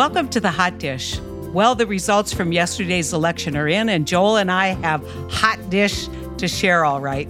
Welcome 0.00 0.30
to 0.30 0.40
the 0.40 0.50
Hot 0.50 0.78
Dish. 0.78 1.20
Well, 1.52 1.74
the 1.74 1.86
results 1.86 2.32
from 2.32 2.52
yesterday's 2.52 3.12
election 3.12 3.54
are 3.54 3.68
in, 3.68 3.90
and 3.90 4.06
Joel 4.06 4.38
and 4.38 4.50
I 4.50 4.68
have 4.68 5.06
hot 5.30 5.58
dish 5.68 6.08
to 6.38 6.48
share, 6.48 6.86
all 6.86 7.02
right. 7.02 7.28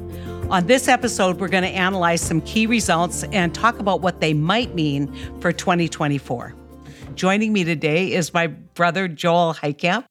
On 0.51 0.65
this 0.69 0.87
episode, 0.87 1.41
we're 1.41 1.49
going 1.49 1.65
to 1.65 1.69
analyze 1.69 2.21
some 2.21 2.41
key 2.43 2.67
results 2.67 3.25
and 3.33 3.53
talk 3.53 3.81
about 3.81 4.03
what 4.03 4.21
they 4.21 4.33
might 4.35 4.77
mean 4.77 5.13
for 5.41 5.51
2024. 5.51 6.55
Joining 7.17 7.53
me 7.53 7.65
today 7.65 8.13
is 8.13 8.33
my 8.33 8.47
brother, 8.47 9.09
Joel 9.09 9.53
Heitkamp, 9.53 10.05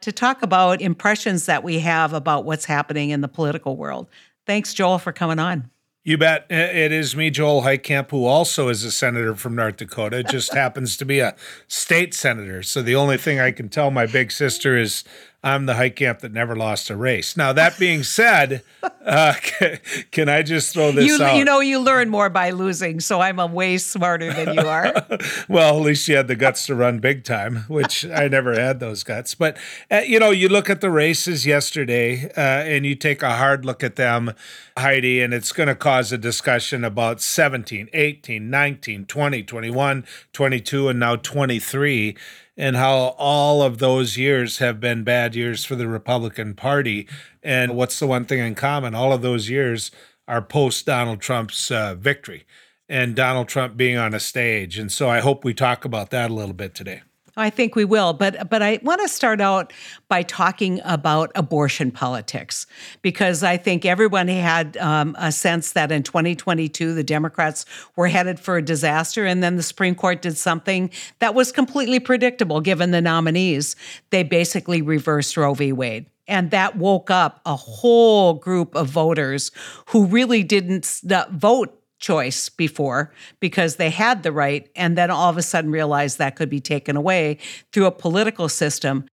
to 0.00 0.10
talk 0.10 0.40
about 0.40 0.80
impressions 0.80 1.44
that 1.44 1.62
we 1.64 1.80
have 1.80 2.14
about 2.14 2.46
what's 2.46 2.64
happening 2.64 3.10
in 3.10 3.20
the 3.20 3.28
political 3.28 3.76
world. 3.76 4.08
Thanks, 4.46 4.72
Joel, 4.72 4.98
for 4.98 5.12
coming 5.12 5.38
on. 5.38 5.70
You 6.06 6.16
bet. 6.16 6.46
It 6.48 6.92
is 6.92 7.16
me, 7.16 7.30
Joel 7.30 7.62
Heitkamp, 7.62 8.12
who 8.12 8.26
also 8.26 8.68
is 8.68 8.84
a 8.84 8.92
senator 8.92 9.34
from 9.34 9.56
North 9.56 9.78
Dakota. 9.78 10.20
It 10.20 10.28
just 10.28 10.54
happens 10.54 10.96
to 10.98 11.04
be 11.04 11.18
a 11.18 11.34
state 11.66 12.14
senator. 12.14 12.62
So 12.62 12.80
the 12.80 12.94
only 12.94 13.16
thing 13.16 13.40
I 13.40 13.50
can 13.50 13.68
tell 13.68 13.90
my 13.90 14.06
big 14.06 14.30
sister 14.30 14.78
is 14.78 15.02
I'm 15.46 15.66
the 15.66 15.74
Heitkamp 15.74 16.18
that 16.20 16.32
never 16.32 16.56
lost 16.56 16.90
a 16.90 16.96
race. 16.96 17.36
Now, 17.36 17.52
that 17.52 17.78
being 17.78 18.02
said, 18.02 18.64
uh, 18.82 19.34
can, 19.40 19.78
can, 20.10 20.28
I 20.28 20.42
just 20.42 20.72
throw 20.72 20.90
this 20.90 21.06
you, 21.06 21.22
out? 21.22 21.36
You 21.36 21.44
know, 21.44 21.60
you 21.60 21.78
learn 21.78 22.08
more 22.08 22.28
by 22.28 22.50
losing, 22.50 22.98
so 22.98 23.20
I'm 23.20 23.38
a 23.38 23.46
way 23.46 23.78
smarter 23.78 24.32
than 24.32 24.54
you 24.54 24.62
are. 24.62 24.92
well, 25.48 25.76
at 25.76 25.82
least 25.82 26.08
you 26.08 26.16
had 26.16 26.26
the 26.26 26.34
guts 26.34 26.66
to 26.66 26.74
run 26.74 26.98
big 26.98 27.22
time, 27.22 27.58
which 27.68 28.04
I 28.04 28.26
never 28.26 28.58
had 28.58 28.80
those 28.80 29.04
guts. 29.04 29.36
But, 29.36 29.56
uh, 29.88 29.98
you 29.98 30.18
know, 30.18 30.32
you 30.32 30.48
look 30.48 30.68
at 30.68 30.80
the 30.80 30.90
races 30.90 31.46
yesterday 31.46 32.28
uh, 32.36 32.40
and 32.40 32.84
you 32.84 32.96
take 32.96 33.22
a 33.22 33.36
hard 33.36 33.64
look 33.64 33.84
at 33.84 33.94
them, 33.94 34.32
Heidi, 34.76 35.22
and 35.22 35.32
it's 35.32 35.52
going 35.52 35.68
to 35.68 35.76
cause 35.76 36.10
a 36.10 36.18
discussion 36.18 36.82
about 36.82 37.20
17, 37.20 37.88
18, 37.92 38.50
19, 38.50 39.06
20, 39.06 39.42
21, 39.44 40.04
22, 40.32 40.88
and 40.88 40.98
now 40.98 41.14
23 41.14 42.16
and 42.56 42.76
how 42.76 43.14
all 43.18 43.62
of 43.62 43.78
those 43.78 44.16
years 44.16 44.58
have 44.58 44.80
been 44.80 45.04
bad 45.04 45.34
years 45.34 45.64
for 45.64 45.76
the 45.76 45.88
Republican 45.88 46.54
Party. 46.54 47.06
And 47.42 47.76
what's 47.76 47.98
the 47.98 48.06
one 48.06 48.24
thing 48.24 48.38
in 48.38 48.54
common? 48.54 48.94
All 48.94 49.12
of 49.12 49.22
those 49.22 49.50
years 49.50 49.90
are 50.26 50.42
post 50.42 50.86
Donald 50.86 51.20
Trump's 51.20 51.70
uh, 51.70 51.94
victory 51.94 52.46
and 52.88 53.14
Donald 53.14 53.48
Trump 53.48 53.76
being 53.76 53.96
on 53.96 54.14
a 54.14 54.20
stage. 54.20 54.78
And 54.78 54.90
so 54.90 55.08
I 55.08 55.20
hope 55.20 55.44
we 55.44 55.54
talk 55.54 55.84
about 55.84 56.10
that 56.10 56.30
a 56.30 56.34
little 56.34 56.54
bit 56.54 56.74
today. 56.74 57.02
I 57.38 57.50
think 57.50 57.76
we 57.76 57.84
will, 57.84 58.14
but 58.14 58.48
but 58.48 58.62
I 58.62 58.78
want 58.82 59.02
to 59.02 59.08
start 59.08 59.42
out 59.42 59.72
by 60.08 60.22
talking 60.22 60.80
about 60.84 61.30
abortion 61.34 61.90
politics 61.90 62.66
because 63.02 63.42
I 63.42 63.58
think 63.58 63.84
everyone 63.84 64.28
had 64.28 64.78
um, 64.78 65.14
a 65.18 65.30
sense 65.30 65.72
that 65.72 65.92
in 65.92 66.02
2022 66.02 66.94
the 66.94 67.04
Democrats 67.04 67.66
were 67.94 68.08
headed 68.08 68.40
for 68.40 68.56
a 68.56 68.62
disaster, 68.62 69.26
and 69.26 69.42
then 69.42 69.56
the 69.56 69.62
Supreme 69.62 69.94
Court 69.94 70.22
did 70.22 70.38
something 70.38 70.90
that 71.18 71.34
was 71.34 71.52
completely 71.52 72.00
predictable 72.00 72.62
given 72.62 72.90
the 72.90 73.02
nominees. 73.02 73.76
They 74.10 74.22
basically 74.22 74.80
reversed 74.80 75.36
Roe 75.36 75.52
v. 75.52 75.72
Wade. 75.72 76.06
And 76.28 76.50
that 76.50 76.76
woke 76.76 77.10
up 77.10 77.40
a 77.46 77.54
whole 77.54 78.34
group 78.34 78.74
of 78.74 78.88
voters 78.88 79.52
who 79.88 80.06
really 80.06 80.42
didn't 80.42 81.00
vote 81.30 81.80
choice 81.98 82.48
before 82.48 83.12
because 83.40 83.76
they 83.76 83.90
had 83.90 84.22
the 84.22 84.32
right 84.32 84.68
and 84.76 84.96
then 84.96 85.10
all 85.10 85.30
of 85.30 85.36
a 85.36 85.42
sudden 85.42 85.70
realized 85.70 86.18
that 86.18 86.36
could 86.36 86.50
be 86.50 86.60
taken 86.60 86.96
away 86.96 87.38
through 87.72 87.86
a 87.86 87.92
political 87.92 88.48
system. 88.48 89.06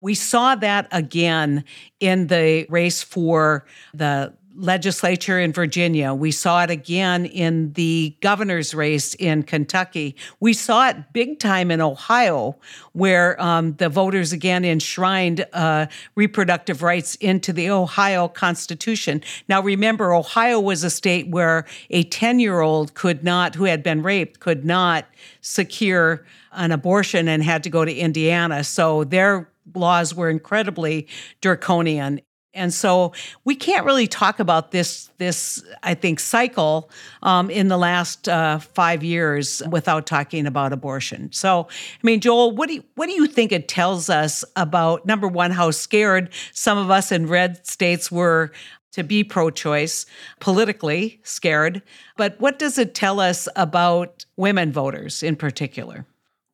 We 0.00 0.14
saw 0.14 0.54
that 0.56 0.88
again 0.92 1.64
in 2.00 2.26
the 2.26 2.66
race 2.68 3.02
for 3.02 3.66
the 3.94 4.34
legislature 4.56 5.38
in 5.38 5.52
Virginia. 5.52 6.14
We 6.14 6.30
saw 6.30 6.62
it 6.62 6.70
again 6.70 7.26
in 7.26 7.72
the 7.74 8.16
governor's 8.20 8.74
race 8.74 9.14
in 9.14 9.42
Kentucky. 9.42 10.16
We 10.40 10.52
saw 10.52 10.88
it 10.88 11.12
big 11.12 11.38
time 11.38 11.70
in 11.70 11.80
Ohio, 11.80 12.56
where 12.92 13.40
um, 13.40 13.74
the 13.74 13.88
voters 13.88 14.32
again 14.32 14.64
enshrined 14.64 15.44
uh, 15.52 15.86
reproductive 16.14 16.82
rights 16.82 17.14
into 17.16 17.52
the 17.52 17.70
Ohio 17.70 18.28
Constitution. 18.28 19.22
Now, 19.48 19.60
remember, 19.60 20.14
Ohio 20.14 20.58
was 20.58 20.84
a 20.84 20.90
state 20.90 21.28
where 21.28 21.66
a 21.90 22.04
10 22.04 22.40
year 22.40 22.60
old 22.60 22.94
could 22.94 23.22
not, 23.22 23.54
who 23.54 23.64
had 23.64 23.82
been 23.82 24.02
raped, 24.02 24.40
could 24.40 24.64
not 24.64 25.06
secure 25.40 26.24
an 26.52 26.72
abortion 26.72 27.28
and 27.28 27.42
had 27.42 27.62
to 27.64 27.70
go 27.70 27.84
to 27.84 27.94
Indiana. 27.94 28.64
So 28.64 29.04
their 29.04 29.50
laws 29.74 30.14
were 30.14 30.30
incredibly 30.30 31.08
draconian. 31.40 32.20
And 32.56 32.72
so 32.72 33.12
we 33.44 33.54
can't 33.54 33.84
really 33.84 34.06
talk 34.06 34.40
about 34.40 34.70
this 34.70 35.10
this 35.18 35.64
I 35.82 35.94
think 35.94 36.20
cycle 36.20 36.90
um, 37.22 37.50
in 37.50 37.68
the 37.68 37.76
last 37.78 38.28
uh, 38.28 38.58
five 38.58 39.04
years 39.04 39.62
without 39.70 40.06
talking 40.06 40.46
about 40.46 40.72
abortion. 40.72 41.30
So 41.32 41.68
I 41.70 42.00
mean, 42.02 42.20
Joel, 42.20 42.54
what 42.54 42.68
do 42.68 42.74
you, 42.76 42.84
what 42.94 43.06
do 43.06 43.12
you 43.12 43.26
think 43.26 43.52
it 43.52 43.68
tells 43.68 44.10
us 44.10 44.44
about 44.56 45.06
number 45.06 45.28
one 45.28 45.50
how 45.50 45.70
scared 45.70 46.30
some 46.52 46.78
of 46.78 46.90
us 46.90 47.12
in 47.12 47.26
red 47.26 47.66
states 47.66 48.10
were 48.10 48.52
to 48.92 49.04
be 49.04 49.22
pro-choice 49.22 50.06
politically 50.40 51.20
scared, 51.22 51.82
but 52.16 52.40
what 52.40 52.58
does 52.58 52.78
it 52.78 52.94
tell 52.94 53.20
us 53.20 53.46
about 53.54 54.24
women 54.36 54.72
voters 54.72 55.22
in 55.22 55.36
particular? 55.36 56.06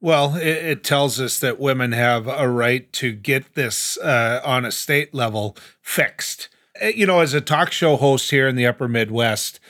Well, 0.03 0.35
it, 0.35 0.49
it, 0.49 0.85
tells 0.85 1.21
us 1.21 1.39
that 1.39 1.61
women 1.61 1.93
have 1.93 2.27
a 2.27 2.49
right 2.49 2.93
to 2.95 3.13
get 3.13 3.55
this 3.55 3.97
uh, 3.99 4.41
on 4.45 4.65
a 4.65 4.73
state 4.73 5.15
level 5.15 5.57
fixed. 5.81 6.49
Uh, 6.83 6.87
you 6.87 7.07
know, 7.07 7.21
as 7.21 7.35
a 7.35 7.41
talk 7.41 7.71
show 7.71 7.95
host 7.95 8.33
here 8.33 8.49
in 8.49 8.57
the 8.57 8.67
upper 8.67 8.89
Midwest, 8.89 9.61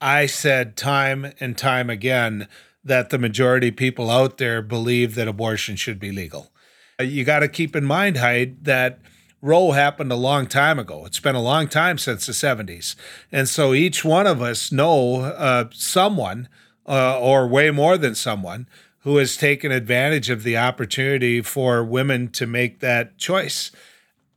I 0.00 0.26
said 0.26 0.76
time 0.76 1.32
and 1.40 1.58
time 1.58 1.90
again 1.90 2.46
that 2.84 3.10
the 3.10 3.18
majority 3.18 3.70
of 3.70 3.76
people 3.76 4.10
out 4.10 4.38
there 4.38 4.62
believe 4.62 5.16
that 5.16 5.26
abortion 5.26 5.74
should 5.74 5.98
be 5.98 6.12
legal. 6.12 6.52
Uh, 7.00 7.02
you 7.02 7.24
got 7.24 7.40
to 7.40 7.48
keep 7.48 7.74
in 7.74 7.84
mind, 7.84 8.18
Heidi, 8.18 8.54
that 8.62 9.00
Roe 9.42 9.72
happened 9.72 10.12
a 10.12 10.16
long 10.16 10.46
time 10.46 10.78
ago. 10.78 11.04
It's 11.04 11.18
been 11.18 11.34
a 11.34 11.42
long 11.42 11.66
time 11.66 11.98
since 11.98 12.26
the 12.26 12.32
70s. 12.32 12.94
And 13.32 13.48
so 13.48 13.74
each 13.74 14.04
one 14.04 14.28
of 14.28 14.40
us 14.40 14.70
know 14.70 15.22
uh, 15.22 15.64
someone, 15.72 16.48
uh, 16.86 17.18
or 17.18 17.48
way 17.48 17.72
more 17.72 17.98
than 17.98 18.14
someone, 18.14 18.68
who 19.00 19.16
has 19.16 19.36
taken 19.36 19.72
advantage 19.72 20.30
of 20.30 20.42
the 20.42 20.56
opportunity 20.56 21.40
for 21.40 21.82
women 21.82 22.28
to 22.28 22.46
make 22.46 22.80
that 22.80 23.16
choice. 23.18 23.70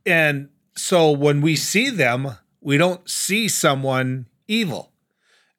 And 0.06 0.48
so 0.74 1.10
when 1.10 1.40
we 1.40 1.56
see 1.56 1.90
them, 1.90 2.36
we 2.60 2.78
don't 2.78 3.08
see 3.08 3.48
someone 3.48 4.26
evil. 4.48 4.90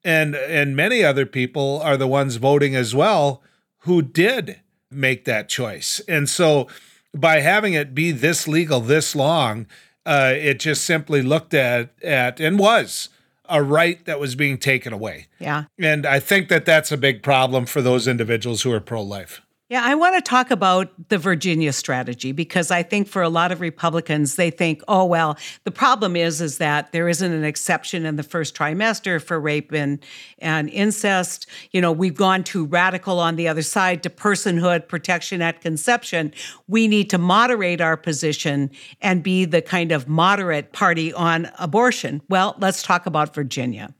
And 0.04 0.36
and 0.36 0.76
many 0.76 1.04
other 1.04 1.26
people 1.26 1.82
are 1.84 1.98
the 1.98 2.08
ones 2.08 2.36
voting 2.36 2.76
as 2.76 2.94
well 2.94 3.42
who 3.80 4.02
did 4.02 4.62
make 4.92 5.26
that 5.26 5.50
choice. 5.50 6.00
And 6.08 6.30
so 6.30 6.68
by 7.14 7.40
having 7.40 7.74
it 7.74 7.96
be 7.96 8.12
this 8.12 8.48
legal 8.48 8.82
this 8.82 9.16
long, 9.16 9.68
uh, 10.06 10.34
it 10.36 10.60
just 10.60 10.84
simply 10.84 11.22
looked 11.22 11.54
at 11.54 11.90
at 12.04 12.40
and 12.40 12.60
was 12.60 13.10
a 13.50 13.62
right 13.62 14.04
that 14.06 14.20
was 14.20 14.36
being 14.36 14.58
taken 14.58 14.94
away. 14.94 15.28
Yeah. 15.40 15.66
And 15.80 16.06
I 16.06 16.20
think 16.20 16.50
that 16.50 16.66
that's 16.66 16.92
a 16.92 16.98
big 16.98 17.24
problem 17.24 17.66
for 17.66 17.82
those 17.82 18.08
individuals 18.08 18.64
who 18.64 18.72
are 18.72 18.80
pro 18.80 19.02
life. 19.02 19.42
Yeah, 19.68 19.82
I 19.84 19.96
want 19.96 20.14
to 20.14 20.22
talk 20.22 20.52
about 20.52 21.10
the 21.10 21.18
Virginia 21.18 21.74
strategy 21.74 22.32
because 22.32 22.70
I 22.70 22.84
think 22.84 23.08
for 23.08 23.24
a 23.24 23.30
lot 23.30 23.52
of 23.52 23.62
Republicans 23.62 24.36
they 24.36 24.52
think, 24.52 24.84
"Oh 24.88 25.06
well, 25.06 25.40
the 25.64 25.72
problem 25.72 26.16
is 26.16 26.40
is 26.40 26.60
that 26.60 26.92
there 26.92 27.10
isn't 27.10 27.32
an 27.32 27.44
exception 27.44 28.06
in 28.06 28.16
the 28.16 28.22
first 28.22 28.54
trimester 28.56 29.20
for 29.20 29.40
rape 29.40 29.72
and 29.72 29.98
and 30.38 30.70
incest. 30.70 31.48
You 31.72 31.82
know, 31.82 31.92
we've 31.92 32.14
gone 32.14 32.44
too 32.44 32.66
radical 32.66 33.20
on 33.20 33.38
the 33.38 33.48
other 33.48 33.64
side 33.64 34.04
to 34.04 34.10
personhood 34.12 34.88
protection 34.88 35.42
at 35.42 35.62
conception. 35.62 36.32
We 36.68 36.88
need 36.88 37.10
to 37.10 37.18
moderate 37.18 37.82
our 37.82 37.98
position 37.98 38.70
and 39.02 39.24
be 39.24 39.46
the 39.46 39.64
kind 39.64 39.92
of 39.92 40.08
moderate 40.08 40.74
party 40.74 41.12
on 41.12 41.50
abortion." 41.58 42.22
Well, 42.30 42.56
let's 42.60 42.84
talk 42.84 43.08
about 43.08 43.34
Virginia. 43.34 43.96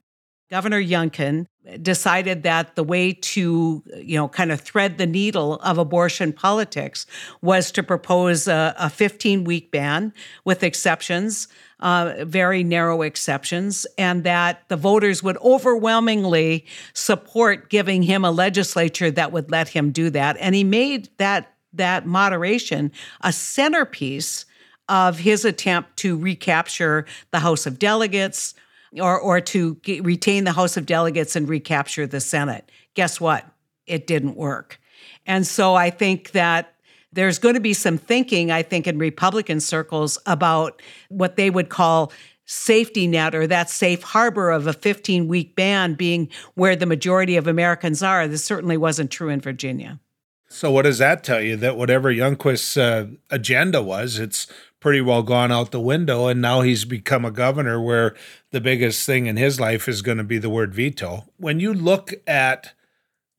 Governor 0.52 0.82
Youngkin 0.82 1.48
decided 1.82 2.44
that 2.44 2.76
the 2.76 2.84
way 2.84 3.14
to, 3.14 3.84
you 3.98 4.18
know, 4.18 4.28
kind 4.28 4.52
of 4.52 4.62
thread 4.62 4.98
the 4.98 5.06
needle 5.06 5.56
of 5.56 5.78
abortion 5.78 6.32
politics 6.32 7.06
was 7.42 7.72
to 7.72 7.84
propose 7.84 8.48
a, 8.48 8.76
a 8.78 8.90
15 8.90 9.44
week 9.44 9.72
ban 9.72 10.14
with 10.44 10.64
exceptions, 10.64 11.48
uh, 11.80 12.14
very 12.20 12.64
narrow 12.64 13.02
exceptions, 13.02 13.86
and 13.98 14.24
that 14.24 14.64
the 14.70 14.78
voters 14.78 15.24
would 15.24 15.38
overwhelmingly 15.38 16.66
support 16.94 17.70
giving 17.70 18.04
him 18.04 18.24
a 18.24 18.32
legislature 18.32 19.12
that 19.12 19.32
would 19.32 19.50
let 19.52 19.70
him 19.70 19.92
do 19.92 20.10
that. 20.10 20.38
And 20.40 20.56
he 20.56 20.64
made 20.64 21.10
that 21.18 21.52
that 21.74 22.06
moderation 22.06 22.92
a 23.22 23.34
centerpiece 23.34 24.46
of 24.88 25.20
his 25.20 25.46
attempt 25.46 25.98
to 25.98 26.18
recapture 26.18 27.06
the 27.32 27.40
House 27.40 27.66
of 27.66 27.80
Delegates, 27.80 28.54
or, 29.00 29.20
or 29.20 29.42
to 29.42 29.76
get, 29.76 30.04
retain 30.04 30.44
the 30.44 30.52
House 30.54 30.78
of 30.78 30.86
Delegates 30.86 31.36
and 31.36 31.48
recapture 31.48 32.08
the 32.08 32.22
Senate. 32.22 32.72
Guess 32.94 33.20
what? 33.20 33.46
It 33.88 34.08
didn't 34.08 34.36
work. 34.36 34.80
And 35.26 35.46
so 35.46 35.76
I 35.76 35.90
think 35.90 36.32
that 36.32 36.76
there's 37.12 37.40
going 37.40 37.56
to 37.56 37.62
be 37.62 37.74
some 37.74 37.98
thinking, 37.98 38.52
I 38.52 38.62
think, 38.62 38.88
in 38.88 38.98
Republican 38.98 39.60
circles 39.60 40.18
about 40.26 40.82
what 41.10 41.38
they 41.38 41.50
would 41.50 41.70
call 41.70 42.12
safety 42.46 43.08
net 43.08 43.34
or 43.34 43.48
that 43.48 43.70
safe 43.70 44.04
harbor 44.04 44.52
of 44.52 44.68
a 44.68 44.74
15 44.74 45.28
week 45.28 45.56
ban 45.56 45.96
being 45.96 46.30
where 46.54 46.76
the 46.76 46.86
majority 46.86 47.38
of 47.38 47.48
Americans 47.48 48.04
are. 48.04 48.28
This 48.28 48.46
certainly 48.46 48.78
wasn't 48.78 49.12
true 49.12 49.30
in 49.30 49.42
Virginia. 49.42 50.00
So 50.48 50.72
what 50.72 50.84
does 50.84 51.00
that 51.00 51.24
tell 51.24 51.42
you? 51.42 51.56
That 51.56 51.76
whatever 51.76 52.14
Youngkin's 52.14 52.78
uh, 52.78 53.08
agenda 53.32 53.82
was, 53.82 54.20
it's 54.20 54.48
pretty 54.86 55.02
well 55.02 55.24
gone 55.24 55.52
out 55.52 55.72
the 55.72 55.80
window, 55.80 56.28
and 56.28 56.40
now 56.40 56.62
he's 56.62 56.86
become 56.86 57.26
a 57.26 57.32
governor 57.32 57.82
where 57.82 58.16
the 58.52 58.62
biggest 58.62 59.04
thing 59.04 59.26
in 59.26 59.36
his 59.36 59.60
life 59.60 59.90
is 59.90 60.04
going 60.04 60.20
to 60.20 60.24
be 60.24 60.38
the 60.38 60.48
word 60.48 60.76
veto. 60.76 61.26
When 61.38 61.60
you 61.60 61.74
look 61.74 62.14
at 62.28 62.74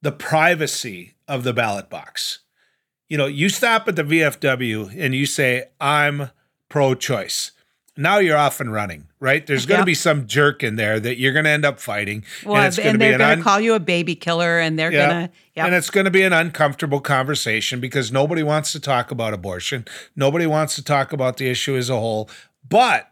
the 0.02 0.10
privacy 0.10 1.14
of 1.28 1.44
the 1.44 1.52
ballot 1.52 1.88
box, 1.88 2.40
you 3.08 3.16
know, 3.16 3.26
you 3.26 3.48
stop 3.48 3.86
at 3.86 3.94
the 3.94 4.02
VFW 4.02 4.92
and 4.98 5.14
you 5.14 5.24
say, 5.24 5.66
"I'm 5.80 6.30
pro-choice." 6.68 7.52
Now 7.96 8.18
you're 8.18 8.36
off 8.36 8.60
and 8.60 8.72
running, 8.72 9.06
right? 9.20 9.46
There's 9.46 9.64
going 9.64 9.78
to 9.78 9.80
yep. 9.80 9.86
be 9.86 9.94
some 9.94 10.26
jerk 10.26 10.62
in 10.62 10.76
there 10.76 11.00
that 11.00 11.18
you're 11.18 11.32
going 11.32 11.44
to 11.46 11.50
end 11.50 11.64
up 11.64 11.80
fighting. 11.80 12.24
Well, 12.44 12.56
and, 12.56 12.78
and 12.78 13.00
they're 13.00 13.18
going 13.18 13.20
to 13.20 13.36
un- 13.38 13.42
call 13.42 13.60
you 13.60 13.74
a 13.74 13.80
baby 13.80 14.14
killer, 14.14 14.58
and 14.58 14.78
they're 14.78 14.92
yeah. 14.92 15.06
going 15.08 15.28
to, 15.28 15.32
yep. 15.54 15.66
and 15.66 15.74
it's 15.74 15.90
going 15.90 16.04
to 16.04 16.10
be 16.10 16.22
an 16.22 16.32
uncomfortable 16.32 17.00
conversation 17.00 17.80
because 17.80 18.12
nobody 18.12 18.42
wants 18.42 18.72
to 18.72 18.80
talk 18.80 19.10
about 19.10 19.32
abortion. 19.32 19.86
Nobody 20.14 20.46
wants 20.46 20.74
to 20.76 20.84
talk 20.84 21.12
about 21.12 21.38
the 21.38 21.48
issue 21.48 21.76
as 21.76 21.88
a 21.88 21.96
whole. 21.96 22.28
But 22.68 23.10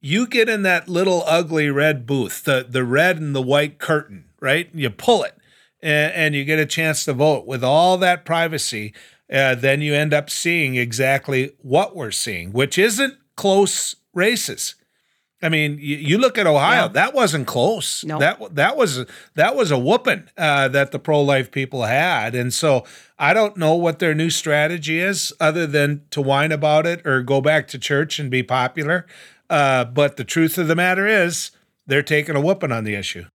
you 0.00 0.26
get 0.26 0.48
in 0.48 0.62
that 0.62 0.88
little 0.88 1.22
ugly 1.26 1.70
red 1.70 2.06
booth, 2.06 2.44
the 2.44 2.66
the 2.68 2.84
red 2.84 3.18
and 3.18 3.34
the 3.34 3.42
white 3.42 3.78
curtain, 3.78 4.26
right? 4.40 4.68
You 4.74 4.90
pull 4.90 5.22
it, 5.22 5.36
and, 5.80 6.12
and 6.12 6.34
you 6.34 6.44
get 6.44 6.58
a 6.58 6.66
chance 6.66 7.04
to 7.04 7.12
vote 7.12 7.46
with 7.46 7.62
all 7.62 7.96
that 7.98 8.24
privacy. 8.24 8.92
Uh, 9.32 9.54
then 9.54 9.80
you 9.80 9.94
end 9.94 10.12
up 10.12 10.28
seeing 10.28 10.74
exactly 10.74 11.52
what 11.62 11.96
we're 11.96 12.10
seeing, 12.10 12.52
which 12.52 12.76
isn't 12.76 13.14
close 13.36 13.96
races. 14.14 14.74
I 15.42 15.50
mean, 15.50 15.78
you, 15.78 15.96
you 15.96 16.18
look 16.18 16.38
at 16.38 16.46
Ohio; 16.46 16.82
yeah. 16.82 16.88
that 16.88 17.14
wasn't 17.14 17.46
close. 17.46 18.02
No. 18.04 18.18
That 18.18 18.54
that 18.54 18.76
was 18.76 19.04
that 19.34 19.54
was 19.54 19.70
a 19.70 19.78
whooping 19.78 20.28
uh, 20.38 20.68
that 20.68 20.90
the 20.90 20.98
pro 20.98 21.20
life 21.20 21.50
people 21.50 21.82
had, 21.82 22.34
and 22.34 22.52
so 22.52 22.84
I 23.18 23.34
don't 23.34 23.56
know 23.56 23.74
what 23.74 23.98
their 23.98 24.14
new 24.14 24.30
strategy 24.30 25.00
is, 25.00 25.32
other 25.38 25.66
than 25.66 26.02
to 26.10 26.22
whine 26.22 26.52
about 26.52 26.86
it 26.86 27.06
or 27.06 27.22
go 27.22 27.40
back 27.40 27.68
to 27.68 27.78
church 27.78 28.18
and 28.18 28.30
be 28.30 28.42
popular. 28.42 29.06
Uh, 29.50 29.84
but 29.84 30.16
the 30.16 30.24
truth 30.24 30.56
of 30.56 30.68
the 30.68 30.74
matter 30.74 31.06
is, 31.06 31.50
they're 31.86 32.02
taking 32.02 32.36
a 32.36 32.40
whooping 32.40 32.72
on 32.72 32.84
the 32.84 32.94
issue. 32.94 33.26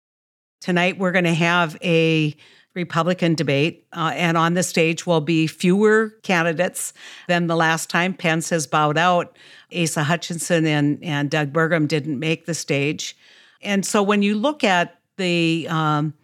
Tonight, 0.60 0.98
we're 0.98 1.12
going 1.12 1.24
to 1.24 1.34
have 1.34 1.76
a 1.82 2.34
Republican 2.74 3.34
debate, 3.34 3.86
uh, 3.92 4.12
and 4.14 4.36
on 4.36 4.54
the 4.54 4.62
stage 4.62 5.06
will 5.06 5.20
be 5.20 5.46
fewer 5.46 6.10
candidates 6.22 6.92
than 7.26 7.48
the 7.48 7.56
last 7.56 7.90
time. 7.90 8.14
Pence 8.14 8.50
has 8.50 8.66
bowed 8.66 8.96
out. 8.96 9.36
Asa 9.76 10.04
Hutchinson 10.04 10.66
and, 10.66 11.02
and 11.02 11.30
Doug 11.30 11.52
Burgum 11.52 11.88
didn't 11.88 12.18
make 12.18 12.46
the 12.46 12.54
stage. 12.54 13.16
And 13.62 13.84
so 13.84 14.02
when 14.02 14.22
you 14.22 14.36
look 14.36 14.62
at 14.62 15.00
the, 15.16 15.66
um, 15.68 16.14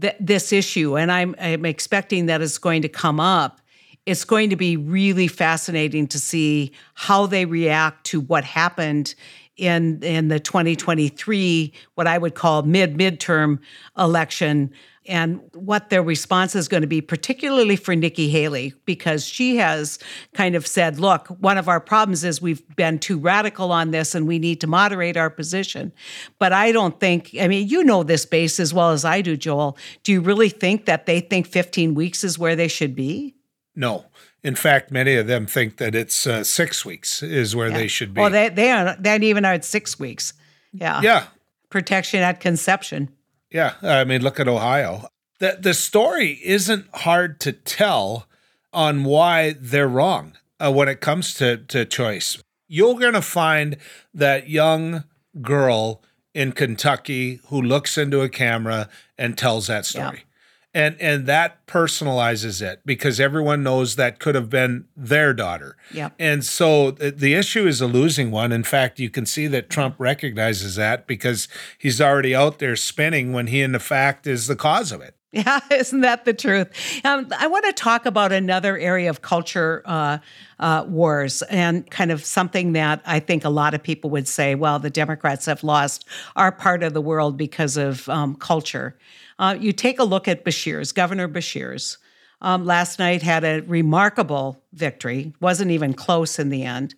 th- 0.00 0.16
this 0.20 0.52
issue, 0.52 0.96
and 0.96 1.10
I'm, 1.10 1.34
I'm 1.40 1.64
expecting 1.64 2.26
that 2.26 2.42
it's 2.42 2.58
going 2.58 2.82
to 2.82 2.88
come 2.88 3.18
up, 3.18 3.60
it's 4.06 4.24
going 4.24 4.50
to 4.50 4.56
be 4.56 4.76
really 4.76 5.26
fascinating 5.26 6.06
to 6.08 6.18
see 6.18 6.72
how 6.94 7.26
they 7.26 7.44
react 7.44 8.04
to 8.06 8.20
what 8.20 8.44
happened 8.44 9.14
in 9.58 10.02
in 10.02 10.28
the 10.28 10.40
2023 10.40 11.72
what 11.94 12.06
I 12.06 12.16
would 12.16 12.34
call 12.34 12.62
mid 12.62 12.96
midterm 12.96 13.58
election 13.98 14.72
and 15.08 15.40
what 15.54 15.88
their 15.88 16.02
response 16.02 16.54
is 16.54 16.68
going 16.68 16.82
to 16.82 16.86
be, 16.86 17.00
particularly 17.00 17.76
for 17.76 17.96
Nikki 17.96 18.28
Haley, 18.28 18.74
because 18.84 19.24
she 19.24 19.56
has 19.56 19.98
kind 20.34 20.54
of 20.54 20.66
said, 20.66 21.00
look, 21.00 21.28
one 21.40 21.56
of 21.56 21.66
our 21.66 21.80
problems 21.80 22.24
is 22.24 22.42
we've 22.42 22.62
been 22.76 22.98
too 22.98 23.18
radical 23.18 23.72
on 23.72 23.90
this 23.90 24.14
and 24.14 24.28
we 24.28 24.38
need 24.38 24.60
to 24.60 24.66
moderate 24.66 25.16
our 25.16 25.30
position. 25.30 25.92
But 26.38 26.52
I 26.52 26.72
don't 26.72 27.00
think, 27.00 27.34
I 27.40 27.48
mean, 27.48 27.68
you 27.68 27.82
know 27.82 28.02
this 28.02 28.26
base 28.26 28.60
as 28.60 28.74
well 28.74 28.90
as 28.90 29.04
I 29.04 29.22
do, 29.22 29.36
Joel. 29.36 29.78
Do 30.02 30.12
you 30.12 30.20
really 30.20 30.50
think 30.50 30.84
that 30.84 31.06
they 31.06 31.20
think 31.20 31.46
15 31.46 31.94
weeks 31.94 32.22
is 32.22 32.38
where 32.38 32.54
they 32.54 32.68
should 32.68 32.94
be? 32.94 33.34
No. 33.74 34.04
In 34.42 34.54
fact, 34.54 34.90
many 34.90 35.16
of 35.16 35.26
them 35.26 35.46
think 35.46 35.78
that 35.78 35.94
it's 35.94 36.26
uh, 36.26 36.44
six 36.44 36.84
weeks 36.84 37.22
is 37.22 37.56
where 37.56 37.68
yeah. 37.68 37.78
they 37.78 37.88
should 37.88 38.14
be. 38.14 38.20
Well, 38.20 38.30
they, 38.30 38.48
they, 38.48 38.70
are, 38.70 38.96
they 38.98 39.16
even 39.16 39.44
are 39.44 39.54
at 39.54 39.64
six 39.64 39.98
weeks. 39.98 40.32
Yeah. 40.72 41.00
Yeah. 41.02 41.24
Protection 41.70 42.20
at 42.20 42.40
conception. 42.40 43.10
Yeah, 43.50 43.74
I 43.82 44.04
mean, 44.04 44.22
look 44.22 44.38
at 44.38 44.48
Ohio. 44.48 45.08
The 45.38 45.56
the 45.60 45.74
story 45.74 46.40
isn't 46.44 46.86
hard 46.92 47.40
to 47.40 47.52
tell 47.52 48.26
on 48.72 49.04
why 49.04 49.54
they're 49.58 49.88
wrong 49.88 50.36
uh, 50.60 50.72
when 50.72 50.88
it 50.88 51.00
comes 51.00 51.34
to 51.34 51.56
to 51.56 51.84
choice. 51.84 52.42
You're 52.66 52.98
going 52.98 53.14
to 53.14 53.22
find 53.22 53.78
that 54.12 54.50
young 54.50 55.04
girl 55.40 56.02
in 56.34 56.52
Kentucky 56.52 57.40
who 57.46 57.62
looks 57.62 57.96
into 57.96 58.20
a 58.20 58.28
camera 58.28 58.88
and 59.16 59.38
tells 59.38 59.68
that 59.68 59.86
story 59.86 60.24
and 60.74 60.96
and 61.00 61.26
that 61.26 61.66
personalizes 61.66 62.60
it 62.60 62.80
because 62.84 63.18
everyone 63.18 63.62
knows 63.62 63.96
that 63.96 64.18
could 64.18 64.34
have 64.34 64.50
been 64.50 64.86
their 64.96 65.32
daughter. 65.32 65.76
Yeah. 65.92 66.10
And 66.18 66.44
so 66.44 66.90
the 66.92 67.34
issue 67.34 67.66
is 67.66 67.80
a 67.80 67.86
losing 67.86 68.30
one. 68.30 68.52
In 68.52 68.64
fact, 68.64 68.98
you 68.98 69.10
can 69.10 69.26
see 69.26 69.46
that 69.48 69.70
Trump 69.70 69.96
recognizes 69.98 70.76
that 70.76 71.06
because 71.06 71.48
he's 71.78 72.00
already 72.00 72.34
out 72.34 72.58
there 72.58 72.76
spinning 72.76 73.32
when 73.32 73.46
he 73.48 73.62
in 73.62 73.72
the 73.72 73.78
fact 73.78 74.26
is 74.26 74.46
the 74.46 74.56
cause 74.56 74.92
of 74.92 75.00
it. 75.00 75.14
Yeah, 75.32 75.60
isn't 75.70 76.00
that 76.00 76.24
the 76.24 76.32
truth? 76.32 76.68
Um, 77.04 77.28
I 77.38 77.48
want 77.48 77.66
to 77.66 77.72
talk 77.74 78.06
about 78.06 78.32
another 78.32 78.78
area 78.78 79.10
of 79.10 79.20
culture 79.20 79.82
uh, 79.84 80.18
uh, 80.58 80.86
wars 80.88 81.42
and 81.42 81.88
kind 81.90 82.10
of 82.10 82.24
something 82.24 82.72
that 82.72 83.02
I 83.04 83.20
think 83.20 83.44
a 83.44 83.50
lot 83.50 83.74
of 83.74 83.82
people 83.82 84.08
would 84.08 84.26
say, 84.26 84.54
well, 84.54 84.78
the 84.78 84.88
Democrats 84.88 85.44
have 85.44 85.62
lost 85.62 86.06
our 86.34 86.50
part 86.50 86.82
of 86.82 86.94
the 86.94 87.02
world 87.02 87.36
because 87.36 87.76
of 87.76 88.08
um, 88.08 88.36
culture. 88.36 88.96
Uh, 89.38 89.54
you 89.58 89.72
take 89.74 89.98
a 89.98 90.04
look 90.04 90.28
at 90.28 90.46
Beshear's, 90.46 90.92
Governor 90.92 91.28
Beshear's. 91.28 91.98
Um, 92.40 92.64
last 92.64 92.98
night 92.98 93.20
had 93.20 93.44
a 93.44 93.60
remarkable 93.62 94.62
victory, 94.72 95.34
wasn't 95.40 95.72
even 95.72 95.92
close 95.92 96.38
in 96.38 96.50
the 96.50 96.62
end. 96.62 96.94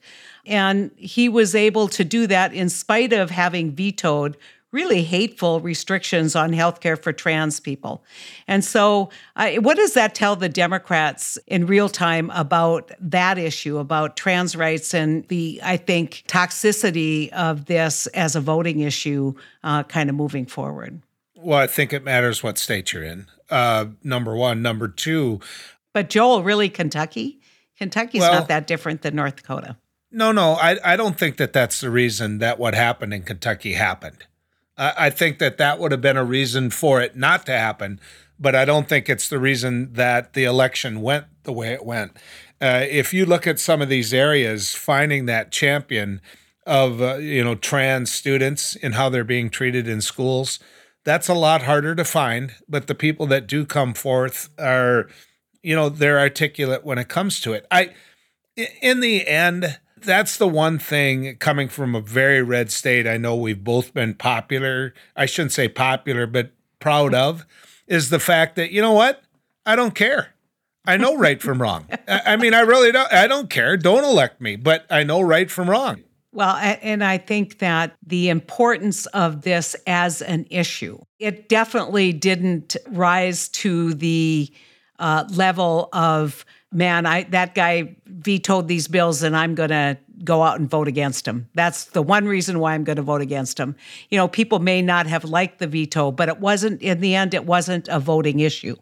And 0.47 0.91
he 0.97 1.29
was 1.29 1.55
able 1.55 1.89
to 1.89 2.05
do 2.05 2.27
that 2.29 2.53
in 2.53 2.69
spite 2.69 3.13
of 3.13 3.31
having 3.31 3.73
vetoed 3.73 4.37
really 4.73 5.03
hateful 5.03 5.61
restrictions 5.61 6.37
on 6.37 6.53
healthcare 6.53 7.01
for 7.01 7.13
trans 7.13 7.61
people. 7.61 8.05
And 8.47 8.65
so, 8.65 9.11
uh, 9.37 9.53
what 9.55 9.77
does 9.77 9.95
that 9.95 10.15
tell 10.15 10.37
the 10.37 10.49
Democrats 10.49 11.39
in 11.47 11.67
real 11.67 11.89
time 11.89 12.31
about 12.31 12.93
that 13.01 13.39
issue, 13.39 13.79
about 13.79 14.17
trans 14.17 14.55
rights 14.55 14.95
and 14.95 15.27
the, 15.29 15.61
I 15.63 15.77
think, 15.77 16.25
toxicity 16.29 17.31
of 17.31 17.67
this 17.67 18.07
as 18.09 18.37
a 18.37 18.41
voting 18.41 18.81
issue 18.81 19.35
uh, 19.65 19.83
kind 19.85 20.09
of 20.09 20.17
moving 20.17 20.47
forward? 20.47 21.03
Well, 21.35 21.59
I 21.59 21.67
think 21.67 21.93
it 21.93 22.05
matters 22.05 22.43
what 22.43 22.59
state 22.59 22.93
you're 22.93 23.03
in. 23.03 23.27
Uh, 23.49 23.87
number 24.05 24.37
one. 24.37 24.63
Number 24.63 24.89
two. 24.89 25.41
But 25.93 26.11
Joel, 26.11 26.43
really, 26.43 26.69
Kentucky? 26.69 27.41
Kentucky's 27.77 28.21
well, 28.21 28.35
not 28.35 28.49
that 28.49 28.67
different 28.67 29.03
than 29.03 29.17
North 29.17 29.37
Dakota. 29.37 29.77
No, 30.13 30.33
no, 30.33 30.53
I, 30.55 30.77
I 30.85 30.97
don't 30.97 31.19
think 31.19 31.37
that 31.39 31.53
that's 31.53 31.81
the 31.81 31.91
reason 31.91 32.39
that 32.39 32.59
what 32.59 32.75
happened 32.75 33.15
in 33.15 33.23
Kentucky 33.23 33.75
happened. 33.75 34.25
I, 34.81 35.07
I 35.07 35.11
think 35.11 35.39
that 35.39 35.59
that 35.59 35.79
would 35.79 35.93
have 35.93 36.01
been 36.01 36.17
a 36.17 36.25
reason 36.25 36.71
for 36.71 37.01
it 37.01 37.15
not 37.15 37.47
to 37.47 37.53
happen, 37.53 38.01
but 38.39 38.57
I 38.57 38.65
don't 38.65 38.89
think 38.89 39.09
it's 39.09 39.29
the 39.29 39.39
reason 39.39 39.93
that 39.93 40.33
the 40.33 40.45
election 40.45 41.03
went 41.03 41.27
the 41.45 41.53
way 41.53 41.73
it 41.73 41.85
went. 41.85 42.17
Uh, 42.61 42.85
if 42.89 43.15
you 43.15 43.25
look 43.25 43.47
at 43.47 43.61
some 43.61 43.81
of 43.81 43.89
these 43.89 44.13
areas, 44.13 44.75
finding 44.75 45.27
that 45.27 45.53
champion 45.53 46.21
of 46.67 47.01
uh, 47.01 47.17
you 47.17 47.45
know 47.45 47.55
trans 47.55 48.11
students 48.11 48.77
and 48.83 48.95
how 48.95 49.09
they're 49.09 49.25
being 49.25 49.51
treated 49.51 49.87
in 49.87 50.01
schools, 50.01 50.59
that's 51.05 51.29
a 51.29 51.35
lot 51.35 51.63
harder 51.63 51.95
to 51.95 52.05
find, 52.05 52.55
but 52.69 52.87
the 52.87 52.95
people 52.95 53.27
that 53.27 53.47
do 53.47 53.65
come 53.65 53.95
forth 53.95 54.51
are, 54.59 55.09
you 55.63 55.75
know, 55.75 55.89
they're 55.89 56.19
articulate 56.19 56.85
when 56.85 56.99
it 56.99 57.09
comes 57.09 57.41
to 57.41 57.53
it. 57.53 57.67
I, 57.71 57.95
in 58.83 59.01
the 59.01 59.27
end, 59.27 59.79
that's 60.03 60.37
the 60.37 60.49
one 60.49 60.79
thing 60.79 61.37
coming 61.37 61.69
from 61.69 61.95
a 61.95 62.01
very 62.01 62.43
red 62.43 62.71
state. 62.71 63.07
I 63.07 63.17
know 63.17 63.37
we've 63.37 63.63
both 63.63 63.95
been 63.95 64.15
popular. 64.15 64.95
I 65.17 65.27
shouldn't 65.27 65.53
say 65.53 65.69
popular, 65.69 66.27
but 66.27 66.53
proud 66.79 67.15
of 67.15 67.47
is 67.87 68.11
the 68.11 68.21
fact 68.21 68.57
that, 68.57 68.71
you 68.71 68.81
know 68.81 68.93
what? 68.93 69.23
I 69.67 69.77
don't 69.77 69.95
care. 69.95 70.35
I 70.87 70.97
know 70.97 71.17
right 71.17 71.41
from 71.41 71.61
wrong. 71.61 71.87
I 72.09 72.37
mean, 72.37 72.55
I 72.55 72.61
really 72.61 72.91
don't. 72.91 73.13
I 73.13 73.27
don't 73.27 73.51
care. 73.51 73.77
Don't 73.77 74.03
elect 74.03 74.41
me, 74.41 74.57
but 74.57 74.87
I 74.91 75.05
know 75.05 75.21
right 75.21 75.51
from 75.51 75.69
wrong. 75.69 76.03
Well, 76.33 76.57
and 76.57 77.05
I 77.05 77.19
think 77.19 77.59
that 77.59 77.97
the 78.07 78.29
importance 78.29 79.07
of 79.07 79.43
this 79.43 79.77
as 79.87 80.23
an 80.23 80.47
issue, 80.49 80.99
it 81.19 81.49
definitely 81.49 82.13
didn't 82.13 82.77
rise 82.89 83.49
to 83.49 83.95
the 83.95 84.51
uh, 84.99 85.25
level 85.31 85.89
of, 85.93 86.45
man, 86.73 87.07
I 87.07 87.25
that 87.25 87.55
guy 87.55 87.97
vetoed 88.07 88.69
these 88.69 88.89
bills 88.89 89.23
and 89.23 89.37
I'm 89.37 89.55
going 89.55 89.71
to 89.71 89.99
go 90.23 90.43
out 90.43 90.61
and 90.61 90.69
vote 90.69 90.89
against 90.89 91.27
him. 91.27 91.49
That's 91.55 91.87
the 91.87 92.03
one 92.03 92.27
reason 92.27 92.59
why 92.59 92.75
I'm 92.75 92.85
going 92.85 92.97
to 92.97 93.03
vote 93.03 93.23
against 93.23 93.59
him. 93.59 93.75
You 94.11 94.19
know, 94.19 94.29
people 94.29 94.59
may 94.59 94.83
not 94.83 95.07
have 95.07 95.25
liked 95.25 95.59
the 95.59 95.67
veto, 95.67 96.11
but 96.11 96.29
it 96.29 96.39
wasn't, 96.39 96.83
in 96.83 97.01
the 97.01 97.15
end, 97.15 97.33
it 97.33 97.47
wasn't 97.47 97.89
a 97.89 97.99
voting 97.99 98.41
issue 98.41 98.77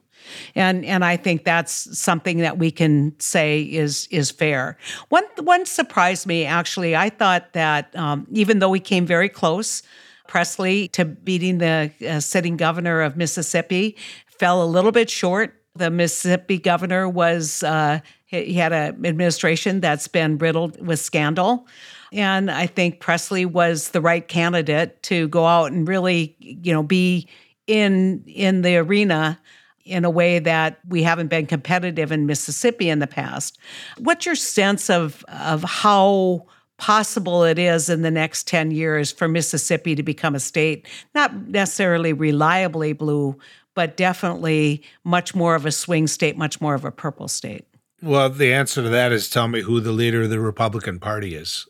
and 0.55 0.85
and 0.85 1.05
I 1.05 1.17
think 1.17 1.45
that's 1.45 1.99
something 1.99 2.39
that 2.39 2.59
we 2.59 2.71
can 2.71 3.19
say 3.19 3.63
is 3.63 4.09
is 4.11 4.31
fair. 4.31 4.77
One 5.09 5.25
one 5.41 5.67
surprised 5.67 6.27
me 6.27 6.45
actually. 6.45 6.97
I 6.97 7.11
thought 7.11 7.53
that 7.53 7.95
um, 7.97 8.27
even 8.33 8.59
though 8.59 8.71
we 8.71 8.81
came 8.81 9.07
very 9.07 9.29
close, 9.29 9.83
Presley 10.27 10.89
to 10.89 11.05
beating 11.05 11.59
the 11.59 11.93
uh, 12.09 12.21
sitting 12.21 12.57
governor 12.57 13.01
of 13.01 13.17
Mississippi 13.17 13.97
fell 14.27 14.63
a 14.63 14.67
little 14.67 14.93
bit 14.93 15.11
short 15.11 15.58
The 15.79 15.91
Mississippi 15.91 16.59
governor 16.59 17.09
was, 17.09 17.63
uh, 17.63 18.01
he 18.27 18.55
had 18.55 18.73
an 18.73 19.07
administration 19.07 19.81
that's 19.81 20.09
been 20.09 20.39
riddled 20.39 20.85
with 20.85 20.99
scandal. 20.99 21.67
And 22.13 22.51
I 22.51 22.67
think 22.67 23.01
Presley 23.01 23.45
was 23.45 23.91
the 23.91 24.01
right 24.01 24.27
candidate 24.27 25.03
to 25.05 25.29
go 25.29 25.47
out 25.47 25.73
and 25.73 25.87
really, 25.87 26.37
you 26.39 26.73
know, 26.73 26.83
be 26.83 27.29
in 27.67 28.25
in 28.27 28.63
the 28.63 28.79
arena 28.79 29.39
in 29.85 30.05
a 30.05 30.11
way 30.11 30.39
that 30.39 30.79
we 30.89 31.03
haven't 31.03 31.29
been 31.29 31.47
competitive 31.47 32.13
in 32.13 32.27
Mississippi 32.27 32.89
in 32.89 32.99
the 32.99 33.07
past. 33.07 33.59
What's 33.99 34.27
your 34.27 34.35
sense 34.35 34.91
of 34.91 35.25
of 35.29 35.63
how 35.65 36.47
possible 36.79 37.45
it 37.45 37.59
is 37.59 37.89
in 37.89 38.03
the 38.03 38.11
next 38.11 38.47
10 38.47 38.71
years 38.71 39.11
for 39.11 39.27
Mississippi 39.29 39.95
to 39.97 40.03
become 40.03 40.35
a 40.35 40.41
state, 40.41 40.87
not 41.15 41.49
necessarily 41.49 42.13
reliably 42.13 42.93
blue, 42.93 43.37
but 43.79 43.97
definitely 43.97 44.83
much 45.05 45.37
more 45.37 45.55
of 45.55 45.65
a 45.65 45.71
swing 45.71 46.09
state, 46.09 46.37
much 46.37 46.61
more 46.61 46.75
of 46.75 46.85
a 46.85 46.91
purple 46.91 47.29
state? 47.29 47.65
Well, 48.03 48.29
the 48.29 48.53
answer 48.53 48.83
to 48.83 48.89
that 48.89 49.13
is 49.13 49.31
tell 49.31 49.47
me 49.47 49.61
who 49.61 49.79
the 49.79 49.93
leader 49.93 50.23
of 50.23 50.31
the 50.31 50.41
Republican 50.41 50.99
Party 50.99 51.37
is. 51.37 51.65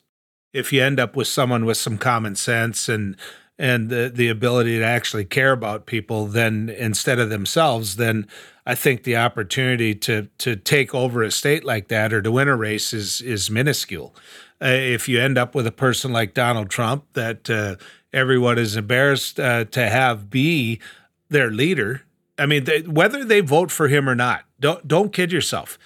If 0.54 0.72
you 0.72 0.82
end 0.82 0.98
up 0.98 1.16
with 1.16 1.28
someone 1.28 1.66
with 1.66 1.76
some 1.76 1.98
common 1.98 2.34
sense 2.34 2.88
and 2.88 3.14
and 3.58 3.90
the, 3.90 4.10
the 4.14 4.28
ability 4.30 4.78
to 4.78 4.84
actually 4.84 5.26
care 5.26 5.52
about 5.52 5.84
people 5.84 6.24
then 6.24 6.70
instead 6.70 7.18
of 7.18 7.28
themselves, 7.28 7.96
then 7.96 8.26
I 8.64 8.74
think 8.74 9.02
the 9.02 9.18
opportunity 9.18 9.94
to 9.96 10.30
to 10.38 10.56
take 10.56 10.94
over 10.94 11.22
a 11.22 11.30
state 11.30 11.62
like 11.62 11.88
that 11.88 12.14
or 12.14 12.22
to 12.22 12.32
win 12.32 12.48
a 12.48 12.56
race 12.56 12.94
is 12.94 13.20
is 13.20 13.50
minuscule. 13.50 14.16
Uh, 14.62 14.68
if 14.68 15.10
you 15.10 15.20
end 15.20 15.36
up 15.36 15.54
with 15.54 15.66
a 15.66 15.72
person 15.72 16.10
like 16.10 16.32
Donald 16.32 16.70
Trump 16.70 17.04
that 17.12 17.50
uh, 17.50 17.76
everyone 18.14 18.56
is 18.56 18.76
embarrassed 18.76 19.38
uh, 19.38 19.66
to 19.66 19.90
have 19.90 20.30
be 20.30 20.80
their 21.28 21.50
leader, 21.50 22.02
I 22.38 22.46
mean, 22.46 22.64
they, 22.64 22.82
whether 22.82 23.24
they 23.24 23.40
vote 23.40 23.70
for 23.70 23.88
him 23.88 24.08
or 24.08 24.14
not, 24.14 24.44
don't 24.60 24.86
don't 24.86 25.12
kid 25.12 25.32
yourself. 25.32 25.78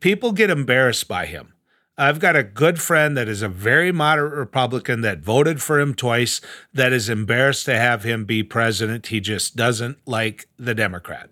People 0.00 0.32
get 0.32 0.50
embarrassed 0.50 1.08
by 1.08 1.26
him. 1.26 1.54
I've 1.98 2.18
got 2.18 2.34
a 2.34 2.42
good 2.42 2.80
friend 2.80 3.14
that 3.18 3.28
is 3.28 3.42
a 3.42 3.48
very 3.48 3.92
moderate 3.92 4.32
Republican 4.32 5.02
that 5.02 5.18
voted 5.18 5.60
for 5.60 5.78
him 5.78 5.94
twice, 5.94 6.40
that 6.72 6.94
is 6.94 7.10
embarrassed 7.10 7.66
to 7.66 7.76
have 7.76 8.04
him 8.04 8.24
be 8.24 8.42
president. 8.42 9.08
He 9.08 9.20
just 9.20 9.54
doesn't 9.54 9.98
like 10.06 10.48
the 10.58 10.74
Democrat. 10.74 11.28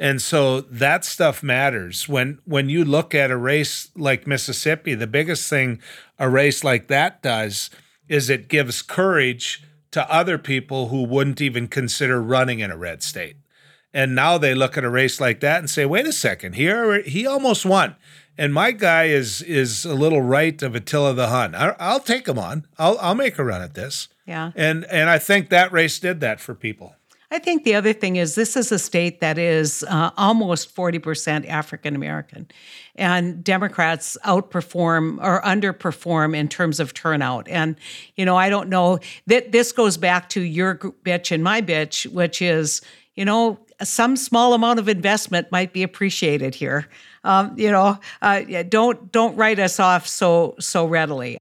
And 0.00 0.20
so 0.20 0.62
that 0.62 1.04
stuff 1.04 1.42
matters. 1.42 2.08
When 2.08 2.40
when 2.44 2.68
you 2.68 2.84
look 2.84 3.14
at 3.14 3.30
a 3.30 3.36
race 3.36 3.90
like 3.94 4.26
Mississippi, 4.26 4.94
the 4.94 5.06
biggest 5.06 5.48
thing 5.48 5.80
a 6.18 6.28
race 6.28 6.64
like 6.64 6.88
that 6.88 7.22
does 7.22 7.70
is 8.08 8.28
it 8.28 8.48
gives 8.48 8.82
courage 8.82 9.62
to 9.90 10.10
other 10.12 10.38
people 10.38 10.88
who 10.88 11.04
wouldn't 11.04 11.40
even 11.40 11.68
consider 11.68 12.22
running 12.22 12.60
in 12.60 12.70
a 12.70 12.76
red 12.76 13.02
state. 13.02 13.36
And 13.94 14.14
now 14.14 14.36
they 14.36 14.54
look 14.54 14.76
at 14.76 14.84
a 14.84 14.90
race 14.90 15.20
like 15.20 15.40
that 15.40 15.58
and 15.58 15.70
say, 15.70 15.86
"Wait 15.86 16.06
a 16.06 16.12
second, 16.12 16.54
here 16.54 17.02
he 17.02 17.26
almost 17.26 17.64
won." 17.64 17.96
and 18.38 18.54
my 18.54 18.70
guy 18.70 19.04
is 19.04 19.42
is 19.42 19.84
a 19.84 19.94
little 19.94 20.22
right 20.22 20.62
of 20.62 20.74
Attila 20.74 21.12
the 21.12 21.26
Hun. 21.26 21.54
I, 21.54 21.92
will 21.92 22.00
take 22.00 22.28
him 22.28 22.38
on. 22.38 22.66
I'll 22.78 22.96
I'll 23.00 23.16
make 23.16 23.38
a 23.38 23.44
run 23.44 23.60
at 23.60 23.74
this. 23.74 24.08
Yeah. 24.24 24.52
And 24.54 24.84
and 24.86 25.10
I 25.10 25.18
think 25.18 25.50
that 25.50 25.72
race 25.72 25.98
did 25.98 26.20
that 26.20 26.40
for 26.40 26.54
people. 26.54 26.94
I 27.30 27.38
think 27.38 27.64
the 27.64 27.74
other 27.74 27.92
thing 27.92 28.16
is 28.16 28.34
this 28.34 28.56
is 28.56 28.72
a 28.72 28.78
state 28.78 29.20
that 29.20 29.36
is 29.36 29.84
uh, 29.88 30.10
almost 30.16 30.74
40% 30.74 31.46
African 31.46 31.94
American. 31.94 32.48
And 32.94 33.44
Democrats 33.44 34.16
outperform 34.24 35.22
or 35.22 35.42
underperform 35.42 36.34
in 36.34 36.48
terms 36.48 36.80
of 36.80 36.94
turnout. 36.94 37.46
And, 37.48 37.76
you 38.16 38.24
know, 38.24 38.36
I 38.36 38.48
don't 38.48 38.70
know 38.70 38.98
that 39.26 39.52
this 39.52 39.72
goes 39.72 39.98
back 39.98 40.30
to 40.30 40.40
your 40.40 40.76
bitch 40.76 41.30
and 41.30 41.44
my 41.44 41.60
bitch, 41.60 42.10
which 42.10 42.40
is, 42.40 42.80
you 43.14 43.26
know, 43.26 43.58
some 43.82 44.16
small 44.16 44.54
amount 44.54 44.78
of 44.78 44.88
investment 44.88 45.52
might 45.52 45.72
be 45.72 45.82
appreciated 45.82 46.54
here. 46.54 46.88
Um, 47.24 47.54
you 47.56 47.70
know, 47.70 47.98
uh, 48.22 48.42
don't 48.68 49.12
don't 49.12 49.36
write 49.36 49.58
us 49.58 49.78
off 49.78 50.06
so 50.06 50.56
so 50.58 50.86
readily. 50.86 51.38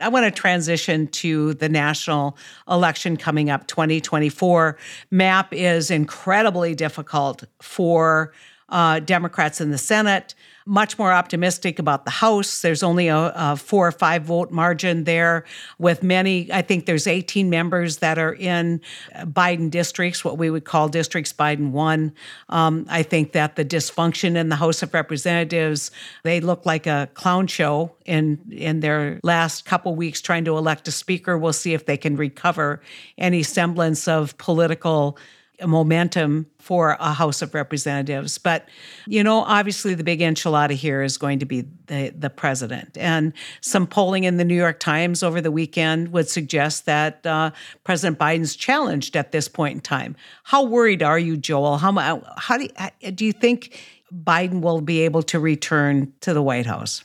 I 0.00 0.08
want 0.08 0.24
to 0.24 0.30
transition 0.30 1.06
to 1.08 1.54
the 1.54 1.68
national 1.68 2.36
election 2.68 3.16
coming 3.16 3.50
up 3.50 3.66
2024. 3.66 4.76
MAP 5.10 5.52
is 5.52 5.90
incredibly 5.90 6.74
difficult 6.74 7.44
for 7.60 8.32
uh, 8.70 9.00
Democrats 9.00 9.60
in 9.60 9.70
the 9.70 9.78
Senate 9.78 10.34
much 10.70 11.00
more 11.00 11.12
optimistic 11.12 11.80
about 11.80 12.04
the 12.04 12.12
House. 12.12 12.62
There's 12.62 12.84
only 12.84 13.08
a, 13.08 13.32
a, 13.34 13.56
four 13.56 13.88
or 13.88 13.92
five 13.92 14.22
vote 14.22 14.52
margin 14.52 15.02
there, 15.02 15.44
with 15.80 16.04
many, 16.04 16.50
I 16.52 16.62
think 16.62 16.86
there's 16.86 17.08
18 17.08 17.50
members 17.50 17.96
that 17.96 18.18
are 18.18 18.32
in 18.32 18.80
Biden 19.16 19.68
districts, 19.68 20.24
what 20.24 20.38
we 20.38 20.48
would 20.48 20.64
call 20.64 20.88
districts 20.88 21.32
Biden 21.32 21.72
won. 21.72 22.12
Um, 22.50 22.86
I 22.88 23.02
think 23.02 23.32
that 23.32 23.56
the 23.56 23.64
dysfunction 23.64 24.36
in 24.36 24.48
the 24.48 24.54
House 24.54 24.80
of 24.84 24.94
Representatives, 24.94 25.90
they 26.22 26.38
look 26.38 26.64
like 26.64 26.86
a 26.86 27.08
clown 27.14 27.48
show 27.48 27.96
in, 28.06 28.38
in 28.52 28.78
their 28.78 29.18
last 29.24 29.64
couple 29.64 29.96
weeks 29.96 30.20
trying 30.20 30.44
to 30.44 30.56
elect 30.56 30.86
a 30.86 30.92
speaker. 30.92 31.36
We'll 31.36 31.52
see 31.52 31.74
if 31.74 31.86
they 31.86 31.96
can 31.96 32.16
recover 32.16 32.80
any 33.18 33.42
semblance 33.42 34.06
of 34.06 34.38
political 34.38 35.18
momentum 35.66 36.46
for 36.58 36.96
a 37.00 37.12
House 37.12 37.42
of 37.42 37.54
Representatives. 37.54 38.38
But, 38.38 38.68
you 39.06 39.24
know, 39.24 39.40
obviously 39.40 39.94
the 39.94 40.04
big 40.04 40.20
enchilada 40.20 40.72
here 40.72 41.02
is 41.02 41.16
going 41.18 41.38
to 41.40 41.46
be 41.46 41.66
the, 41.86 42.12
the 42.16 42.30
president. 42.30 42.96
And 42.96 43.32
some 43.60 43.86
polling 43.86 44.24
in 44.24 44.36
the 44.36 44.44
New 44.44 44.56
York 44.56 44.80
Times 44.80 45.22
over 45.22 45.40
the 45.40 45.50
weekend 45.50 46.12
would 46.12 46.28
suggest 46.28 46.86
that 46.86 47.24
uh, 47.26 47.50
President 47.84 48.18
Biden's 48.18 48.56
challenged 48.56 49.16
at 49.16 49.32
this 49.32 49.48
point 49.48 49.74
in 49.74 49.80
time. 49.80 50.16
How 50.44 50.64
worried 50.64 51.02
are 51.02 51.18
you, 51.18 51.36
Joel? 51.36 51.78
How, 51.78 51.92
how 52.36 52.58
do, 52.58 52.68
you, 53.00 53.10
do 53.12 53.24
you 53.24 53.32
think 53.32 53.78
Biden 54.12 54.60
will 54.60 54.80
be 54.80 55.00
able 55.00 55.22
to 55.24 55.38
return 55.38 56.12
to 56.20 56.34
the 56.34 56.42
White 56.42 56.66
House? 56.66 57.04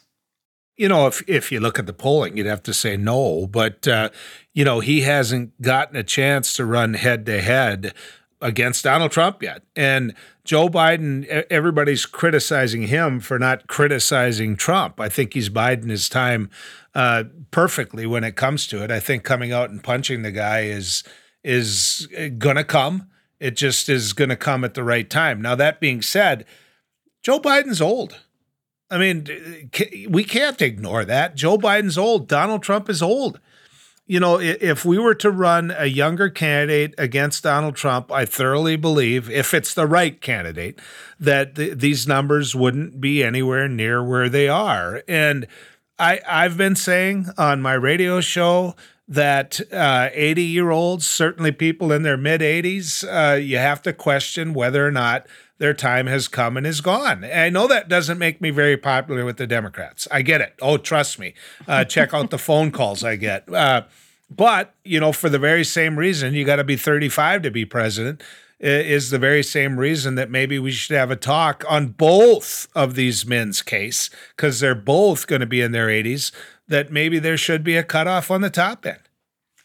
You 0.78 0.90
know, 0.90 1.08
if 1.08 1.24
if 1.30 1.54
you 1.54 1.62
look 1.62 1.80
at 1.80 1.86
the 1.86 1.94
polling, 1.94 2.36
you'd 2.36 2.48
have 2.48 2.64
to 2.64 2.74
say 2.74 2.98
no. 2.98 3.48
But 3.48 3.88
uh, 3.88 4.10
you 4.54 4.66
know, 4.66 4.82
he 4.82 5.02
hasn't 5.02 5.62
gotten 5.62 5.96
a 5.96 6.04
chance 6.04 6.52
to 6.54 6.66
run 6.66 6.96
head 6.96 7.26
to 7.28 7.42
head 7.42 7.94
against 8.42 8.84
Donald 8.84 9.12
Trump 9.12 9.42
yet. 9.42 9.64
And 9.76 10.14
Joe 10.44 10.68
Biden, 10.68 11.26
everybody's 11.50 12.06
criticizing 12.06 12.84
him 12.84 13.20
for 13.20 13.40
not 13.40 13.68
criticizing 13.68 14.56
Trump. 14.56 15.00
I 15.00 15.10
think 15.10 15.34
he's 15.34 15.50
biding 15.50 15.90
his 15.90 16.10
time 16.10 16.50
uh, 16.94 17.26
perfectly 17.52 18.06
when 18.06 18.24
it 18.24 18.36
comes 18.36 18.68
to 18.68 18.84
it. 18.84 18.92
I 18.92 19.00
think 19.00 19.24
coming 19.24 19.52
out 19.52 19.70
and 19.70 19.84
punching 19.84 20.22
the 20.22 20.32
guy 20.32 20.62
is 20.62 21.04
is 21.44 22.08
going 22.38 22.56
to 22.56 22.64
come. 22.64 23.10
It 23.40 23.56
just 23.56 23.90
is 23.90 24.14
going 24.14 24.30
to 24.30 24.36
come 24.36 24.64
at 24.64 24.74
the 24.74 24.84
right 24.84 25.10
time. 25.10 25.42
Now 25.42 25.56
that 25.56 25.80
being 25.80 26.02
said, 26.02 26.46
Joe 27.22 27.40
Biden's 27.40 27.82
old. 27.82 28.22
I 28.90 28.98
mean, 28.98 29.70
we 30.10 30.24
can't 30.24 30.62
ignore 30.62 31.06
that. 31.06 31.36
Joe 31.36 31.58
Biden's 31.58 31.98
old. 31.98 32.28
Donald 32.28 32.64
Trump 32.64 32.90
is 32.90 33.02
old 33.02 33.40
you 34.08 34.20
know, 34.20 34.40
if 34.40 34.86
we 34.86 35.00
were 35.00 35.16
to 35.16 35.32
run 35.32 35.74
a 35.76 35.88
younger 35.88 36.30
candidate 36.30 36.94
against 36.98 37.44
Donald 37.44 37.76
Trump, 37.76 38.12
I 38.12 38.26
thoroughly 38.26 38.76
believe, 38.76 39.30
if 39.32 39.54
it's 39.54 39.74
the 39.74 39.88
right 39.88 40.22
candidate, 40.22 40.80
that 41.20 41.56
th- 41.56 41.80
these 41.80 42.08
numbers 42.08 42.56
wouldn't 42.56 43.02
be 43.02 43.24
anywhere 43.24 43.68
near 43.68 44.04
where 44.04 44.30
they 44.30 44.48
are. 44.48 45.02
And 45.08 45.48
I, 45.98 46.22
I've 46.28 46.56
been 46.56 46.76
saying 46.76 47.30
on 47.38 47.64
my 47.64 47.74
radio 47.74 48.22
show 48.22 48.76
that 49.08 49.60
80 49.72 49.74
uh, 49.74 50.46
year 50.46 50.70
olds, 50.70 51.08
certainly 51.08 51.52
people 51.52 51.92
in 51.92 52.04
their 52.04 52.18
mid 52.18 52.42
80s, 52.42 53.04
uh, 53.04 53.36
you 53.36 53.58
have 53.58 53.82
to 53.84 53.94
question 53.94 54.54
whether 54.54 54.86
or 54.86 54.92
not 54.92 55.26
their 55.58 55.74
time 55.74 56.08
has 56.08 56.28
come 56.28 56.58
and 56.58 56.68
is 56.68 56.82
gone. 56.82 57.24
I 57.24 57.50
know 57.50 57.68
that 57.68 57.88
doesn't 57.88 58.18
make 58.18 58.42
me 58.42 58.50
very 58.50 58.78
popular 58.78 59.24
with 59.24 59.38
the 59.38 59.48
Democrats. 59.48 60.08
I 60.12 60.22
get 60.22 60.42
it. 60.42 60.56
Oh, 60.62 60.78
trust 60.78 61.18
me. 61.20 61.34
Uh, 61.68 61.86
check 61.86 62.14
out 62.14 62.30
the 62.30 62.38
phone 62.38 62.72
calls 62.72 63.04
I 63.04 63.16
get. 63.16 63.52
Uh, 63.52 63.84
but, 64.30 64.74
you 64.84 65.00
know, 65.00 65.12
for 65.12 65.30
the 65.30 65.40
very 65.40 65.64
same 65.64 65.98
reason, 65.98 66.34
you 66.34 66.46
got 66.46 66.58
to 66.58 66.64
be 66.64 66.76
35 66.76 67.44
to 67.44 67.52
be 67.52 67.64
president, 67.64 68.22
is 68.60 69.10
the 69.10 69.20
very 69.20 69.44
same 69.44 69.78
reason 69.80 70.16
that 70.16 70.32
maybe 70.32 70.58
we 70.58 70.72
should 70.72 70.96
have 70.96 71.12
a 71.12 71.16
talk 71.16 71.64
on 71.70 71.88
both 71.90 72.68
of 72.74 72.96
these 72.96 73.26
men's 73.26 73.62
case, 73.62 74.10
because 74.36 74.60
they're 74.60 74.76
both 74.76 75.28
going 75.28 75.42
to 75.42 75.46
be 75.46 75.62
in 75.62 75.72
their 75.72 75.88
80s, 75.88 76.32
that 76.68 76.92
maybe 76.92 77.20
there 77.20 77.38
should 77.38 77.64
be 77.64 77.78
a 77.78 77.84
cutoff 77.84 78.32
on 78.32 78.42
the 78.42 78.50
top 78.50 78.86
end. 78.86 79.00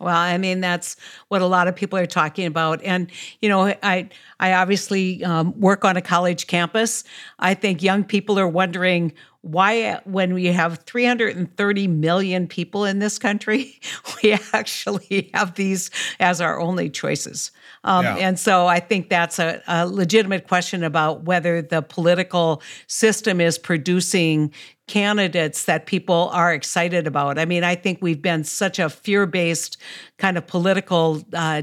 Well, 0.00 0.16
I 0.16 0.38
mean 0.38 0.60
that's 0.60 0.96
what 1.28 1.42
a 1.42 1.46
lot 1.46 1.68
of 1.68 1.76
people 1.76 1.98
are 1.98 2.06
talking 2.06 2.46
about, 2.46 2.82
and 2.82 3.10
you 3.40 3.48
know, 3.48 3.66
I 3.82 4.08
I 4.40 4.54
obviously 4.54 5.22
um, 5.22 5.58
work 5.60 5.84
on 5.84 5.96
a 5.96 6.02
college 6.02 6.46
campus. 6.46 7.04
I 7.38 7.54
think 7.54 7.82
young 7.82 8.04
people 8.04 8.38
are 8.38 8.48
wondering 8.48 9.12
why, 9.42 9.98
when 10.04 10.34
we 10.34 10.46
have 10.46 10.80
330 10.80 11.86
million 11.86 12.46
people 12.46 12.84
in 12.84 12.98
this 12.98 13.18
country, 13.18 13.80
we 14.22 14.38
actually 14.52 15.30
have 15.32 15.54
these 15.54 15.90
as 16.18 16.40
our 16.40 16.60
only 16.60 16.90
choices. 16.90 17.50
Um, 17.84 18.04
yeah. 18.04 18.16
And 18.16 18.38
so 18.38 18.66
I 18.66 18.80
think 18.80 19.08
that's 19.08 19.38
a, 19.38 19.62
a 19.66 19.86
legitimate 19.86 20.46
question 20.46 20.84
about 20.84 21.24
whether 21.24 21.62
the 21.62 21.80
political 21.80 22.62
system 22.86 23.40
is 23.40 23.56
producing 23.58 24.52
candidates 24.90 25.66
that 25.66 25.86
people 25.86 26.30
are 26.32 26.52
excited 26.52 27.06
about. 27.06 27.38
I 27.38 27.44
mean, 27.44 27.62
I 27.62 27.76
think 27.76 28.00
we've 28.02 28.20
been 28.20 28.42
such 28.42 28.80
a 28.80 28.90
fear 28.90 29.24
based 29.24 29.76
kind 30.18 30.36
of 30.36 30.48
political 30.48 31.22
uh, 31.32 31.62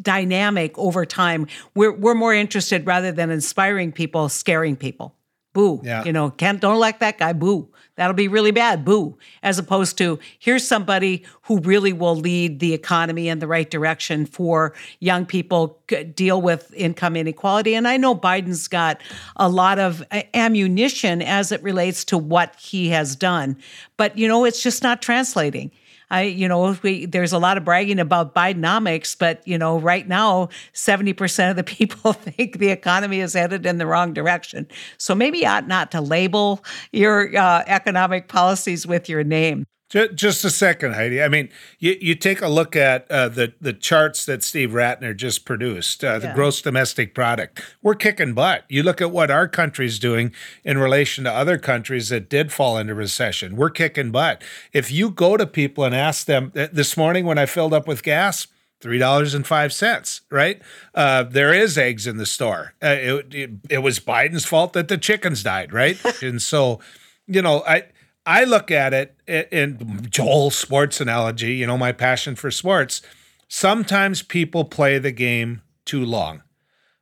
dynamic 0.00 0.76
over 0.78 1.04
time. 1.04 1.46
We're 1.74 1.92
we're 1.92 2.14
more 2.14 2.32
interested 2.32 2.86
rather 2.86 3.12
than 3.12 3.30
inspiring 3.30 3.92
people, 3.92 4.30
scaring 4.30 4.74
people. 4.74 5.14
Boo. 5.54 5.80
Yeah. 5.82 6.04
You 6.04 6.12
know, 6.12 6.28
can't 6.30 6.60
don't 6.60 6.78
like 6.78 6.98
that 6.98 7.16
guy. 7.16 7.32
Boo. 7.32 7.70
That'll 7.96 8.12
be 8.12 8.26
really 8.26 8.50
bad. 8.50 8.84
Boo. 8.84 9.16
As 9.42 9.56
opposed 9.58 9.96
to 9.98 10.18
here's 10.38 10.66
somebody 10.66 11.24
who 11.42 11.60
really 11.60 11.92
will 11.92 12.16
lead 12.16 12.58
the 12.58 12.74
economy 12.74 13.28
in 13.28 13.38
the 13.38 13.46
right 13.46 13.70
direction 13.70 14.26
for 14.26 14.74
young 14.98 15.24
people 15.24 15.78
deal 16.14 16.42
with 16.42 16.74
income 16.74 17.14
inequality. 17.14 17.74
And 17.76 17.86
I 17.86 17.96
know 17.96 18.14
Biden's 18.16 18.66
got 18.66 19.00
a 19.36 19.48
lot 19.48 19.78
of 19.78 20.02
ammunition 20.34 21.22
as 21.22 21.52
it 21.52 21.62
relates 21.62 22.04
to 22.06 22.18
what 22.18 22.56
he 22.56 22.88
has 22.88 23.14
done, 23.14 23.56
but 23.96 24.18
you 24.18 24.26
know, 24.26 24.44
it's 24.44 24.62
just 24.62 24.82
not 24.82 25.00
translating. 25.00 25.70
I, 26.14 26.22
you 26.22 26.46
know, 26.46 26.76
we, 26.84 27.06
there's 27.06 27.32
a 27.32 27.38
lot 27.40 27.56
of 27.56 27.64
bragging 27.64 27.98
about 27.98 28.36
Bidenomics, 28.36 29.18
but 29.18 29.46
you 29.48 29.58
know, 29.58 29.80
right 29.80 30.06
now, 30.06 30.48
70% 30.72 31.50
of 31.50 31.56
the 31.56 31.64
people 31.76 32.12
think 32.12 32.58
the 32.58 32.68
economy 32.68 33.18
is 33.18 33.34
headed 33.34 33.66
in 33.66 33.78
the 33.78 33.86
wrong 33.86 34.12
direction. 34.12 34.68
So 34.96 35.16
maybe 35.16 35.38
you 35.38 35.48
ought 35.48 35.66
not 35.66 35.90
to 35.90 36.00
label 36.00 36.64
your 36.92 37.36
uh, 37.36 37.64
economic 37.66 38.28
policies 38.28 38.86
with 38.86 39.08
your 39.08 39.24
name. 39.24 39.66
Just 39.90 40.44
a 40.44 40.50
second, 40.50 40.94
Heidi. 40.94 41.22
I 41.22 41.28
mean, 41.28 41.50
you, 41.78 41.96
you 42.00 42.14
take 42.16 42.42
a 42.42 42.48
look 42.48 42.74
at 42.74 43.08
uh, 43.10 43.28
the 43.28 43.54
the 43.60 43.72
charts 43.72 44.24
that 44.24 44.42
Steve 44.42 44.70
Rattner 44.70 45.14
just 45.16 45.44
produced, 45.44 46.02
uh, 46.02 46.18
the 46.18 46.28
yeah. 46.28 46.34
gross 46.34 46.60
domestic 46.62 47.14
product. 47.14 47.62
We're 47.80 47.94
kicking 47.94 48.34
butt. 48.34 48.64
You 48.68 48.82
look 48.82 49.00
at 49.00 49.12
what 49.12 49.30
our 49.30 49.46
country's 49.46 50.00
doing 50.00 50.32
in 50.64 50.78
relation 50.78 51.22
to 51.24 51.32
other 51.32 51.58
countries 51.58 52.08
that 52.08 52.28
did 52.28 52.50
fall 52.50 52.76
into 52.76 52.94
recession. 52.94 53.54
We're 53.54 53.70
kicking 53.70 54.10
butt. 54.10 54.42
If 54.72 54.90
you 54.90 55.10
go 55.10 55.36
to 55.36 55.46
people 55.46 55.84
and 55.84 55.94
ask 55.94 56.26
them 56.26 56.50
this 56.54 56.96
morning 56.96 57.24
when 57.24 57.38
I 57.38 57.46
filled 57.46 57.74
up 57.74 57.86
with 57.86 58.02
gas, 58.02 58.48
three 58.80 58.98
dollars 58.98 59.32
and 59.32 59.46
five 59.46 59.72
cents. 59.72 60.22
Right? 60.30 60.60
Uh, 60.94 61.22
there 61.22 61.54
is 61.54 61.78
eggs 61.78 62.06
in 62.06 62.16
the 62.16 62.26
store. 62.26 62.74
Uh, 62.82 62.96
it, 62.98 63.34
it, 63.34 63.50
it 63.70 63.78
was 63.78 64.00
Biden's 64.00 64.44
fault 64.44 64.72
that 64.72 64.88
the 64.88 64.98
chickens 64.98 65.42
died. 65.42 65.72
Right? 65.72 65.98
and 66.22 66.42
so, 66.42 66.80
you 67.26 67.42
know, 67.42 67.62
I 67.66 67.84
I 68.26 68.44
look 68.44 68.70
at 68.70 68.94
it 68.94 69.16
in 69.26 70.06
Joel 70.10 70.50
sports 70.50 71.00
analogy, 71.00 71.54
you 71.54 71.66
know, 71.66 71.76
my 71.76 71.92
passion 71.92 72.36
for 72.36 72.50
sports. 72.50 73.02
Sometimes 73.48 74.22
people 74.22 74.64
play 74.64 74.98
the 74.98 75.12
game 75.12 75.62
too 75.84 76.04
long. 76.04 76.42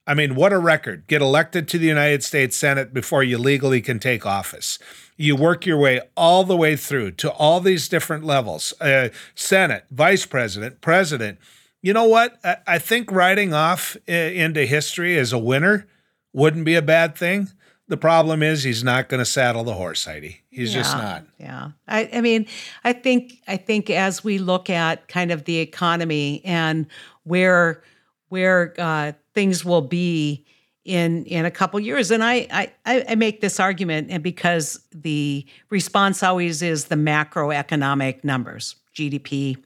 I 0.05 0.15
mean, 0.15 0.35
what 0.35 0.53
a 0.53 0.59
record. 0.59 1.07
Get 1.07 1.23
elected 1.23 1.69
to 1.69 1.79
the 1.79 1.87
United 1.87 2.25
States 2.25 2.57
Senate 2.57 2.93
before 2.93 3.23
you 3.23 3.39
legally 3.39 3.81
can 3.81 4.01
take 4.01 4.27
office. 4.27 4.81
You 5.17 5.37
work 5.37 5.65
your 5.65 5.79
way 5.79 6.01
all 6.17 6.43
the 6.43 6.57
way 6.57 6.75
through 6.75 7.13
to 7.13 7.31
all 7.31 7.61
these 7.61 7.89
different 7.89 8.25
levels 8.25 8.75
uh, 8.81 9.11
Senate, 9.37 9.85
Vice 9.91 10.27
President, 10.27 10.81
President. 10.81 11.39
You 11.83 11.93
know 11.93 12.07
what? 12.07 12.39
I 12.67 12.79
think 12.79 13.13
riding 13.13 13.55
off 13.55 13.97
uh, 14.09 14.13
into 14.13 14.65
history 14.67 15.17
as 15.19 15.33
a 15.33 15.39
winner 15.39 15.87
wouldn't 16.33 16.65
be 16.65 16.75
a 16.75 16.83
bad 16.83 17.17
thing. 17.17 17.49
The 17.93 17.99
problem 17.99 18.43
is 18.43 18.63
he's 18.63 18.83
not 18.83 19.11
going 19.11 19.19
to 19.19 19.25
saddle 19.27 19.65
the 19.65 19.75
horse, 19.75 20.07
Heidi. 20.07 20.41
He's 20.49 20.75
yeah, 20.75 20.81
just 20.81 20.97
not. 20.97 21.25
Yeah. 21.39 21.73
I, 21.87 22.09
I 22.15 22.21
mean, 22.23 22.47
I 22.85 22.95
think 22.95 23.35
I 23.47 23.59
think 23.59 23.91
as 23.91 24.25
we 24.25 24.39
look 24.39 24.71
at 24.71 25.09
kind 25.09 25.31
of 25.31 25.45
the 25.45 25.59
economy 25.59 26.41
and 26.43 26.87
where 27.25 27.83
where 28.31 28.73
uh, 28.79 29.13
things 29.35 29.63
will 29.63 29.83
be 29.83 30.47
in 30.87 31.27
in 31.27 31.45
a 31.45 31.51
couple 31.51 31.79
years, 31.81 32.11
and 32.11 32.25
I, 32.25 32.73
I 32.87 33.05
I 33.11 33.15
make 33.15 33.43
this 33.43 33.61
argument, 33.61 34.11
and 34.11 34.23
because 34.23 34.81
the 34.91 35.45
response 35.69 36.23
always 36.23 36.63
is 36.63 36.87
the 36.87 36.97
macroeconomic 36.97 38.25
numbers, 38.25 38.77
GDP, 38.97 39.63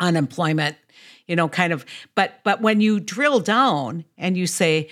unemployment, 0.00 0.74
you 1.28 1.36
know, 1.36 1.48
kind 1.48 1.72
of. 1.72 1.86
But 2.16 2.40
but 2.42 2.60
when 2.62 2.80
you 2.80 2.98
drill 2.98 3.38
down 3.38 4.06
and 4.18 4.36
you 4.36 4.48
say, 4.48 4.88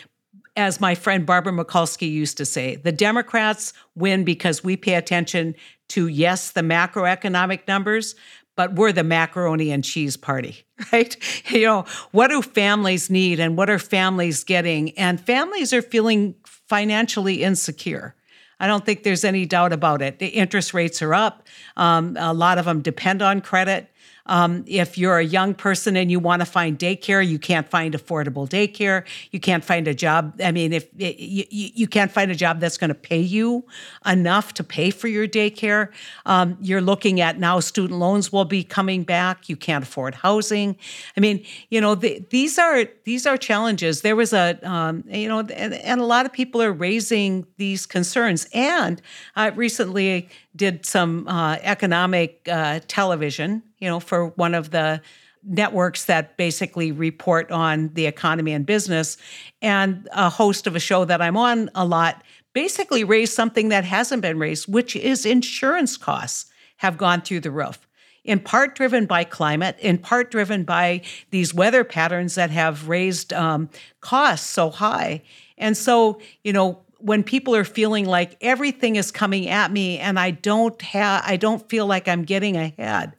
as 0.57 0.81
my 0.81 0.95
friend 0.95 1.25
Barbara 1.25 1.53
Mikulski 1.53 2.11
used 2.11 2.37
to 2.39 2.45
say, 2.45 2.77
the 2.77 2.93
Democrats 2.93 3.73
win 3.95 4.25
because 4.25 4.65
we 4.65 4.77
pay 4.77 4.95
attention 4.95 5.55
to, 5.91 6.07
yes, 6.09 6.51
the 6.51 6.61
macroeconomic 6.61 7.67
numbers, 7.69 8.15
but 8.57 8.75
we're 8.75 8.93
the 8.93 9.05
macaroni 9.05 9.71
and 9.71 9.85
cheese 9.85 10.17
party, 10.17 10.65
right? 10.93 11.17
You 11.51 11.67
know, 11.67 11.85
what 12.13 12.29
do 12.29 12.43
families 12.43 13.11
need 13.11 13.41
and 13.41 13.57
what 13.57 13.71
are 13.71 13.79
families 13.79 14.45
getting? 14.45 14.97
And 14.99 15.21
families 15.21 15.73
are 15.73 15.83
feeling 15.83 16.35
financially 16.45 17.43
insecure. 17.43 18.15
I 18.61 18.67
don't 18.67 18.85
think 18.85 19.03
there's 19.03 19.25
any 19.25 19.47
doubt 19.47 19.73
about 19.73 20.03
it. 20.03 20.19
The 20.19 20.29
interest 20.29 20.75
rates 20.75 21.01
are 21.01 21.15
up. 21.15 21.49
Um, 21.77 22.17
a 22.21 22.35
lot 22.35 22.59
of 22.59 22.67
them 22.67 22.83
depend 22.83 23.23
on 23.23 23.41
credit. 23.41 23.91
Um, 24.27 24.65
if 24.67 24.97
you're 24.97 25.19
a 25.19 25.25
young 25.25 25.55
person 25.55 25.97
and 25.97 26.11
you 26.11 26.21
want 26.21 26.41
to 26.41 26.47
find 26.47 26.79
daycare, 26.79 27.27
you 27.27 27.39
can't 27.39 27.69
find 27.69 27.95
affordable 27.95 28.49
daycare. 28.49 29.05
You 29.33 29.41
can't 29.41 29.65
find 29.65 29.89
a 29.89 29.95
job. 29.95 30.41
I 30.43 30.53
mean, 30.53 30.73
if 30.73 30.87
you, 30.97 31.45
you 31.51 31.89
can't 31.89 32.13
find 32.13 32.31
a 32.31 32.35
job 32.35 32.61
that's 32.61 32.77
going 32.77 32.89
to 32.89 32.95
pay 32.95 33.21
you 33.21 33.65
enough 34.07 34.55
to 34.55 34.65
pay 34.65 34.91
for 34.91 35.09
your 35.09 35.27
daycare, 35.27 35.91
um, 36.27 36.57
you're 36.61 36.81
looking 36.81 37.21
at 37.21 37.39
now 37.39 37.59
student 37.61 37.99
loans 37.99 38.33
will 38.33 38.45
be 38.45 38.63
coming 38.63 39.03
back. 39.03 39.49
You 39.49 39.57
can't 39.57 39.83
afford 39.83 40.15
housing. 40.15 40.77
I 41.17 41.21
mean, 41.21 41.45
you 41.71 41.81
know, 41.81 41.95
the, 41.95 42.25
these 42.31 42.59
are 42.59 42.85
these 43.05 43.27
are 43.27 43.37
challenges. 43.37 44.03
There 44.03 44.17
was 44.17 44.33
a, 44.33 44.59
um, 44.63 45.05
you 45.09 45.29
know, 45.29 45.41
and, 45.41 45.75
and, 45.75 46.01
a 46.01 46.05
lot 46.05 46.25
of 46.25 46.33
people 46.33 46.63
are 46.63 46.73
raising 46.73 47.47
these 47.57 47.85
concerns. 47.87 48.47
And 48.55 49.03
uh, 49.37 49.51
recently 49.55 50.29
did 50.57 50.85
some 50.85 51.27
uh, 51.29 51.59
economic 51.63 52.49
uh, 52.51 52.81
television, 52.89 53.63
you 53.79 53.89
know, 53.89 54.01
for 54.01 54.29
one 54.31 54.55
of 54.55 54.71
the 54.71 55.01
networks 55.43 56.05
that 56.05 56.37
basically 56.37 56.93
report 56.93 57.51
on 57.51 57.91
the 57.95 58.07
economy 58.07 58.53
and 58.53 58.67
business. 58.67 59.17
And 59.63 60.09
a 60.13 60.29
host 60.29 60.67
of 60.67 60.77
a 60.77 60.81
show 60.81 61.05
that 61.05 61.23
I'm 61.23 61.37
on 61.37 61.71
a 61.75 61.85
lot 61.85 62.23
basically 62.53 63.05
raised 63.05 63.33
something 63.33 63.69
that 63.69 63.85
hasn't 63.85 64.23
been 64.23 64.39
raised, 64.39 64.67
which 64.67 64.97
is 64.97 65.25
insurance 65.25 65.97
costs 65.97 66.51
have 66.79 66.99
gone 66.99 67.23
through 67.23 67.41
the 67.41 67.51
roof. 67.51 67.87
In 68.23 68.39
part 68.39 68.75
driven 68.75 69.07
by 69.07 69.25
climate, 69.25 69.77
in 69.81 69.97
part 69.97 70.31
driven 70.31 70.65
by 70.65 71.03
these 71.31 71.55
weather 71.55 71.85
patterns 71.85 72.35
that 72.35 72.51
have 72.51 72.89
raised 72.89 73.33
um, 73.33 73.71
costs 74.01 74.47
so 74.47 74.69
high. 74.71 75.23
And 75.57 75.77
so, 75.77 76.21
you 76.45 76.53
know, 76.53 76.81
when 77.01 77.23
people 77.23 77.55
are 77.55 77.65
feeling 77.65 78.07
like 78.07 78.37
everything 78.41 78.97
is 78.97 79.11
coming 79.11 79.49
at 79.49 79.71
me 79.73 79.99
and 79.99 80.19
I 80.19 80.31
don't 80.31 80.81
have 80.83 81.23
I 81.27 81.37
don't 81.37 81.69
feel 81.69 81.87
like 81.87 82.09
I'm 82.09 82.25
getting 82.25 82.57
ahead. 82.57 83.17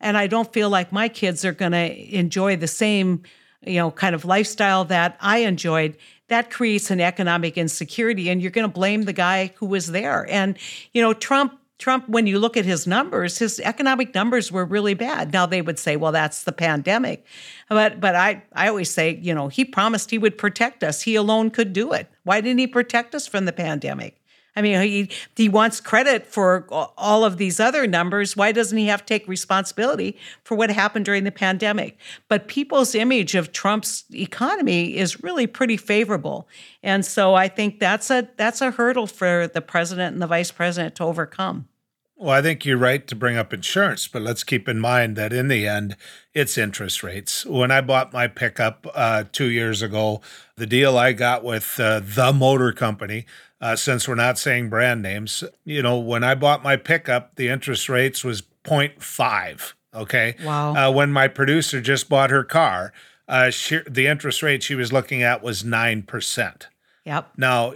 And 0.00 0.18
I 0.18 0.26
don't 0.26 0.52
feel 0.52 0.68
like 0.68 0.92
my 0.92 1.08
kids 1.08 1.44
are 1.44 1.52
going 1.52 1.72
to 1.72 2.16
enjoy 2.16 2.56
the 2.56 2.68
same 2.68 3.22
you 3.66 3.76
know 3.76 3.90
kind 3.90 4.14
of 4.14 4.24
lifestyle 4.24 4.84
that 4.86 5.16
I 5.20 5.38
enjoyed. 5.38 5.96
That 6.28 6.50
creates 6.50 6.90
an 6.90 7.00
economic 7.00 7.58
insecurity 7.58 8.30
and 8.30 8.40
you're 8.40 8.50
going 8.50 8.68
to 8.68 8.72
blame 8.72 9.02
the 9.02 9.12
guy 9.12 9.52
who 9.56 9.66
was 9.66 9.88
there. 9.88 10.26
And 10.30 10.58
you 10.92 11.02
know 11.02 11.12
Trump 11.12 11.58
Trump, 11.84 12.08
when 12.08 12.26
you 12.26 12.38
look 12.38 12.56
at 12.56 12.64
his 12.64 12.86
numbers, 12.86 13.36
his 13.36 13.60
economic 13.60 14.14
numbers 14.14 14.50
were 14.50 14.64
really 14.64 14.94
bad. 14.94 15.34
Now 15.34 15.44
they 15.44 15.60
would 15.60 15.78
say, 15.78 15.96
well, 15.96 16.12
that's 16.12 16.44
the 16.44 16.50
pandemic. 16.50 17.26
But 17.68 18.00
but 18.00 18.14
I, 18.14 18.42
I 18.54 18.68
always 18.68 18.88
say, 18.88 19.18
you 19.20 19.34
know, 19.34 19.48
he 19.48 19.66
promised 19.66 20.10
he 20.10 20.16
would 20.16 20.38
protect 20.38 20.82
us. 20.82 21.02
He 21.02 21.14
alone 21.14 21.50
could 21.50 21.74
do 21.74 21.92
it. 21.92 22.08
Why 22.22 22.40
didn't 22.40 22.60
he 22.60 22.66
protect 22.66 23.14
us 23.14 23.26
from 23.26 23.44
the 23.44 23.52
pandemic? 23.52 24.18
I 24.56 24.62
mean, 24.62 24.80
he 24.80 25.10
he 25.36 25.50
wants 25.50 25.82
credit 25.82 26.26
for 26.26 26.66
all 26.70 27.22
of 27.22 27.36
these 27.36 27.60
other 27.60 27.86
numbers. 27.86 28.34
Why 28.34 28.50
doesn't 28.50 28.78
he 28.78 28.86
have 28.86 29.04
to 29.04 29.06
take 29.06 29.28
responsibility 29.28 30.16
for 30.42 30.54
what 30.54 30.70
happened 30.70 31.04
during 31.04 31.24
the 31.24 31.32
pandemic? 31.32 31.98
But 32.28 32.48
people's 32.48 32.94
image 32.94 33.34
of 33.34 33.52
Trump's 33.52 34.04
economy 34.10 34.96
is 34.96 35.22
really 35.22 35.46
pretty 35.46 35.76
favorable, 35.76 36.48
and 36.82 37.04
so 37.04 37.34
I 37.34 37.48
think 37.48 37.78
that's 37.78 38.10
a 38.10 38.26
that's 38.38 38.62
a 38.62 38.70
hurdle 38.70 39.06
for 39.06 39.48
the 39.48 39.60
president 39.60 40.14
and 40.14 40.22
the 40.22 40.26
vice 40.26 40.50
president 40.50 40.94
to 40.94 41.04
overcome. 41.04 41.68
Well, 42.24 42.32
I 42.32 42.40
think 42.40 42.64
you're 42.64 42.78
right 42.78 43.06
to 43.06 43.14
bring 43.14 43.36
up 43.36 43.52
insurance, 43.52 44.08
but 44.08 44.22
let's 44.22 44.44
keep 44.44 44.66
in 44.66 44.80
mind 44.80 45.14
that 45.16 45.30
in 45.30 45.48
the 45.48 45.68
end, 45.68 45.94
it's 46.32 46.56
interest 46.56 47.02
rates. 47.02 47.44
When 47.44 47.70
I 47.70 47.82
bought 47.82 48.14
my 48.14 48.28
pickup 48.28 48.86
uh, 48.94 49.24
two 49.30 49.50
years 49.50 49.82
ago, 49.82 50.22
the 50.56 50.64
deal 50.64 50.96
I 50.96 51.12
got 51.12 51.44
with 51.44 51.78
uh, 51.78 52.00
the 52.02 52.32
motor 52.32 52.72
company, 52.72 53.26
uh, 53.60 53.76
since 53.76 54.08
we're 54.08 54.14
not 54.14 54.38
saying 54.38 54.70
brand 54.70 55.02
names, 55.02 55.44
you 55.66 55.82
know, 55.82 55.98
when 55.98 56.24
I 56.24 56.34
bought 56.34 56.62
my 56.62 56.76
pickup, 56.76 57.36
the 57.36 57.48
interest 57.48 57.90
rates 57.90 58.24
was 58.24 58.40
0.5. 58.64 59.74
Okay. 59.94 60.34
Wow. 60.42 60.74
Uh, 60.74 60.90
when 60.90 61.12
my 61.12 61.28
producer 61.28 61.82
just 61.82 62.08
bought 62.08 62.30
her 62.30 62.42
car, 62.42 62.94
uh, 63.28 63.50
she, 63.50 63.80
the 63.86 64.06
interest 64.06 64.42
rate 64.42 64.62
she 64.62 64.74
was 64.74 64.94
looking 64.94 65.22
at 65.22 65.42
was 65.42 65.62
9%. 65.62 66.62
Yep. 67.04 67.32
Now, 67.36 67.74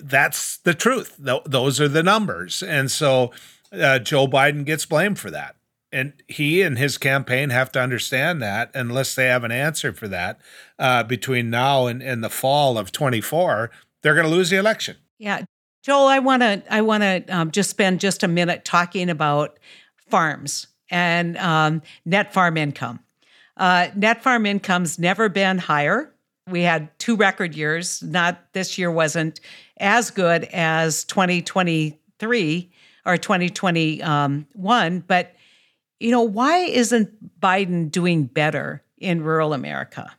that's 0.00 0.56
the 0.56 0.72
truth. 0.72 1.16
Those 1.18 1.82
are 1.82 1.88
the 1.88 2.02
numbers. 2.02 2.62
And 2.62 2.90
so, 2.90 3.30
uh, 3.72 3.98
Joe 3.98 4.26
Biden 4.26 4.64
gets 4.64 4.86
blamed 4.86 5.18
for 5.18 5.30
that. 5.30 5.56
And 5.92 6.12
he 6.28 6.62
and 6.62 6.78
his 6.78 6.98
campaign 6.98 7.50
have 7.50 7.72
to 7.72 7.80
understand 7.80 8.40
that 8.42 8.70
unless 8.74 9.14
they 9.14 9.26
have 9.26 9.42
an 9.42 9.50
answer 9.50 9.92
for 9.92 10.06
that 10.08 10.40
uh, 10.78 11.02
between 11.02 11.50
now 11.50 11.86
and, 11.86 12.00
and 12.00 12.22
the 12.22 12.30
fall 12.30 12.78
of 12.78 12.92
24, 12.92 13.70
they're 14.02 14.14
going 14.14 14.26
to 14.26 14.30
lose 14.30 14.50
the 14.50 14.56
election. 14.56 14.96
Yeah. 15.18 15.42
Joel, 15.82 16.06
I 16.06 16.18
want 16.20 16.42
to 16.42 16.62
I 16.70 16.82
want 16.82 17.02
to 17.02 17.24
um, 17.28 17.50
just 17.50 17.70
spend 17.70 18.00
just 18.00 18.22
a 18.22 18.28
minute 18.28 18.64
talking 18.64 19.08
about 19.08 19.58
farms 20.08 20.66
and 20.90 21.36
um, 21.38 21.82
net 22.04 22.32
farm 22.32 22.56
income. 22.56 23.00
Uh, 23.56 23.88
net 23.96 24.22
farm 24.22 24.46
income's 24.46 24.98
never 24.98 25.28
been 25.28 25.58
higher. 25.58 26.12
We 26.48 26.62
had 26.62 26.96
two 26.98 27.16
record 27.16 27.54
years. 27.54 28.02
Not 28.02 28.52
this 28.52 28.78
year 28.78 28.90
wasn't 28.90 29.40
as 29.78 30.10
good 30.10 30.44
as 30.44 31.04
2023 31.04 32.70
or 33.06 33.16
2021, 33.16 34.02
um, 34.02 35.04
but 35.06 35.34
you 35.98 36.10
know, 36.10 36.22
why 36.22 36.58
isn't 36.58 37.40
Biden 37.40 37.90
doing 37.90 38.24
better 38.24 38.82
in 38.98 39.22
rural 39.22 39.52
America? 39.52 40.10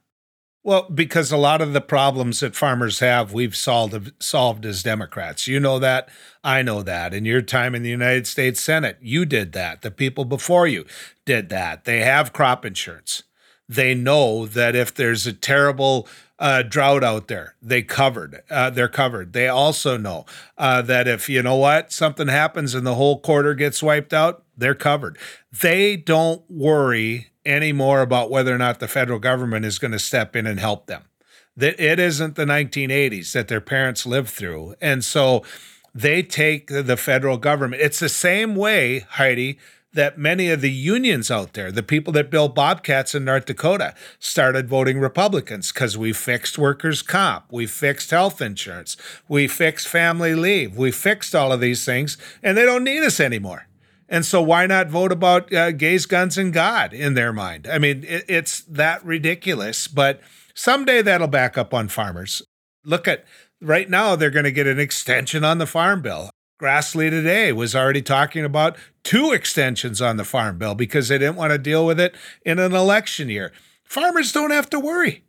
Well, 0.64 0.88
because 0.92 1.32
a 1.32 1.38
lot 1.38 1.60
of 1.60 1.74
the 1.74 1.82
problems 1.82 2.42
that 2.42 2.56
farmers 2.56 3.00
have, 3.00 3.34
we've 3.34 3.56
solved 3.56 4.12
solved 4.22 4.64
as 4.64 4.84
Democrats. 4.84 5.48
You 5.48 5.60
know 5.60 5.80
that, 5.80 6.08
I 6.44 6.62
know 6.62 6.84
that. 6.84 7.16
In 7.16 7.26
your 7.26 7.42
time 7.42 7.74
in 7.74 7.82
the 7.82 7.90
United 7.90 8.28
States 8.28 8.62
Senate, 8.62 8.98
you 9.02 9.26
did 9.26 9.54
that. 9.54 9.82
The 9.82 9.90
people 9.90 10.24
before 10.24 10.68
you 10.68 10.86
did 11.26 11.50
that. 11.50 11.86
They 11.86 12.02
have 12.02 12.32
crop 12.32 12.64
insurance. 12.64 13.24
They 13.68 13.96
know 13.96 14.46
that 14.46 14.76
if 14.76 14.94
there's 14.94 15.26
a 15.26 15.34
terrible 15.34 16.08
uh, 16.42 16.64
drought 16.64 17.04
out 17.04 17.28
there, 17.28 17.54
they 17.62 17.84
covered. 17.84 18.42
Uh, 18.50 18.72
they're 18.72 18.88
covered. 18.88 19.32
They 19.32 19.48
also 19.48 19.96
know 19.96 20.26
uh, 20.58 20.82
that 20.82 21.08
if 21.08 21.30
you 21.30 21.44
know 21.44 21.56
what 21.56 21.92
something 21.94 22.28
happens 22.28 22.74
and 22.74 22.86
the 22.86 22.96
whole 22.96 23.20
quarter 23.20 23.54
gets 23.54 23.84
wiped 23.84 24.12
out, 24.12 24.44
they're 24.58 24.74
covered. 24.74 25.20
They 25.62 25.96
don't 25.96 26.42
worry 26.50 27.28
anymore 27.46 28.02
about 28.02 28.32
whether 28.32 28.54
or 28.54 28.58
not 28.58 28.80
the 28.80 28.88
federal 28.88 29.20
government 29.20 29.66
is 29.66 29.78
going 29.78 29.92
to 29.92 30.00
step 30.00 30.36
in 30.36 30.48
and 30.48 30.60
help 30.60 30.88
them. 30.88 31.04
That 31.56 31.80
it 31.80 32.00
isn't 32.00 32.36
the 32.36 32.46
1980s 32.46 33.34
that 33.34 33.48
their 33.48 33.62
parents 33.62 34.08
lived 34.08 34.30
through. 34.30 34.74
And 34.82 35.06
so 35.06 35.44
they 35.94 36.24
take 36.24 36.68
the 36.68 36.98
federal 36.98 37.38
government. 37.38 37.84
It's 37.84 38.00
the 38.00 38.10
same 38.10 38.56
way, 38.56 39.06
Heidi, 39.10 39.60
that 39.94 40.18
many 40.18 40.50
of 40.50 40.62
the 40.62 40.72
unions 40.72 41.30
out 41.30 41.54
there, 41.54 41.72
the 41.72 41.84
people 41.84 42.14
that 42.14 42.30
build 42.30 42.56
bobcats 42.56 43.14
in 43.14 43.26
North 43.26 43.46
Dakota, 43.46 43.94
started 44.20 44.70
voting 44.70 45.00
Republicans 45.00 45.72
because 45.72 45.98
we 45.98 46.14
fixed 46.14 46.58
workers' 46.58 47.02
comp, 47.02 47.46
we 47.52 47.66
fixed 47.66 48.12
health 48.12 48.42
insurance, 48.42 48.96
we 49.28 49.48
fixed 49.48 49.88
family 49.88 50.34
leave, 50.34 50.78
we 50.78 50.92
fixed 50.92 51.36
all 51.36 51.52
of 51.52 51.60
these 51.60 51.84
things, 51.84 52.18
and 52.42 52.58
they 52.58 52.66
don't 52.66 52.84
need 52.84 53.04
us 53.04 53.20
anymore. 53.20 53.68
And 54.08 54.26
so, 54.26 54.42
why 54.42 54.66
not 54.66 54.90
vote 54.90 55.12
about 55.12 55.54
uh, 55.54 55.72
gays, 55.72 56.06
guns, 56.06 56.38
and 56.38 56.52
God 56.52 56.94
in 56.94 57.14
their 57.14 57.32
mind? 57.32 57.66
I 57.66 57.78
mean, 57.78 58.04
it, 58.04 58.26
it's 58.28 58.62
that 58.62 59.04
ridiculous, 59.06 59.88
but 59.88 60.20
someday 60.54 61.02
that'll 61.02 61.28
back 61.28 61.58
up 61.58 61.74
on 61.74 61.88
farmers. 61.88 62.42
Look 62.84 63.08
at 63.08 63.24
right 63.62 63.90
now, 63.90 64.18
they're 64.18 64.30
going 64.30 64.44
to 64.44 64.52
get 64.52 64.68
an 64.68 64.80
extension 64.80 65.46
on 65.46 65.60
the 65.60 65.66
farm 65.66 66.02
bill. 66.02 66.31
Grassley 66.62 67.10
today 67.10 67.52
was 67.52 67.76
already 67.76 68.04
talking 68.04 68.46
about 68.46 68.78
two 69.02 69.32
extensions 69.32 70.00
on 70.00 70.18
the 70.18 70.24
farm 70.24 70.60
bill 70.60 70.76
because 70.76 71.08
they 71.08 71.18
didn't 71.18 71.36
want 71.36 71.52
to 71.52 71.58
deal 71.58 71.88
with 71.88 72.00
it 72.00 72.14
in 72.46 72.60
an 72.60 72.76
election 72.76 73.30
year. 73.30 73.52
Farmers 73.84 74.32
don't 74.32 74.52
have 74.52 74.70
to 74.70 74.80
worry. 74.80 75.24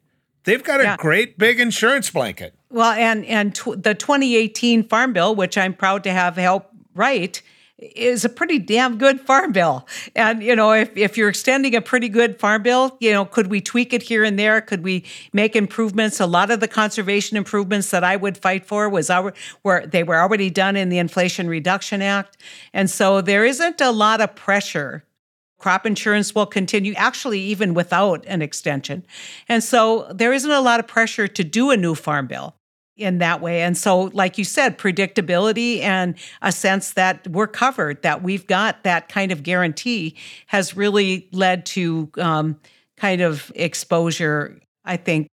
They've 0.44 0.62
got 0.62 0.80
a 0.80 0.84
yeah. 0.84 0.96
great 0.98 1.38
big 1.38 1.58
insurance 1.58 2.10
blanket. 2.10 2.54
Well, 2.68 2.92
and 2.92 3.24
and 3.24 3.54
tw- 3.54 3.82
the 3.82 3.94
2018 3.94 4.86
farm 4.88 5.14
bill, 5.14 5.34
which 5.34 5.56
I'm 5.56 5.72
proud 5.72 6.04
to 6.04 6.10
have 6.10 6.36
helped 6.36 6.74
write, 6.94 7.40
is 7.82 8.24
a 8.24 8.28
pretty 8.28 8.58
damn 8.58 8.96
good 8.96 9.20
farm 9.20 9.52
bill. 9.52 9.86
And, 10.14 10.42
you 10.42 10.54
know, 10.54 10.72
if, 10.72 10.96
if 10.96 11.16
you're 11.16 11.28
extending 11.28 11.74
a 11.74 11.80
pretty 11.80 12.08
good 12.08 12.38
farm 12.38 12.62
bill, 12.62 12.96
you 13.00 13.12
know, 13.12 13.24
could 13.24 13.48
we 13.48 13.60
tweak 13.60 13.92
it 13.92 14.02
here 14.02 14.22
and 14.24 14.38
there? 14.38 14.60
Could 14.60 14.84
we 14.84 15.04
make 15.32 15.56
improvements? 15.56 16.20
A 16.20 16.26
lot 16.26 16.50
of 16.50 16.60
the 16.60 16.68
conservation 16.68 17.36
improvements 17.36 17.90
that 17.90 18.04
I 18.04 18.16
would 18.16 18.38
fight 18.38 18.64
for 18.64 18.88
was 18.88 19.10
our, 19.10 19.34
were 19.64 19.84
they 19.86 20.04
were 20.04 20.20
already 20.20 20.50
done 20.50 20.76
in 20.76 20.88
the 20.88 20.98
Inflation 20.98 21.48
Reduction 21.48 22.02
Act. 22.02 22.36
And 22.72 22.88
so 22.88 23.20
there 23.20 23.44
isn't 23.44 23.80
a 23.80 23.90
lot 23.90 24.20
of 24.20 24.34
pressure 24.34 25.04
crop 25.58 25.86
insurance 25.86 26.34
will 26.34 26.44
continue, 26.44 26.92
actually, 26.94 27.38
even 27.38 27.72
without 27.72 28.24
an 28.26 28.42
extension. 28.42 29.06
And 29.48 29.62
so 29.62 30.08
there 30.12 30.32
isn't 30.32 30.50
a 30.50 30.60
lot 30.60 30.80
of 30.80 30.88
pressure 30.88 31.28
to 31.28 31.44
do 31.44 31.70
a 31.70 31.76
new 31.76 31.94
farm 31.94 32.26
bill 32.26 32.56
in 33.02 33.18
that 33.18 33.40
way. 33.40 33.62
And 33.62 33.76
so, 33.76 34.10
like 34.12 34.38
you 34.38 34.44
said, 34.44 34.78
predictability 34.78 35.80
and 35.80 36.14
a 36.40 36.52
sense 36.52 36.92
that 36.92 37.26
we're 37.28 37.46
covered, 37.46 38.02
that 38.02 38.22
we've 38.22 38.46
got 38.46 38.84
that 38.84 39.08
kind 39.08 39.32
of 39.32 39.42
guarantee 39.42 40.16
has 40.46 40.76
really 40.76 41.28
led 41.32 41.66
to 41.66 42.10
um, 42.18 42.58
kind 42.96 43.20
of 43.20 43.50
exposure, 43.54 44.60
I 44.84 44.96
think, 44.96 45.28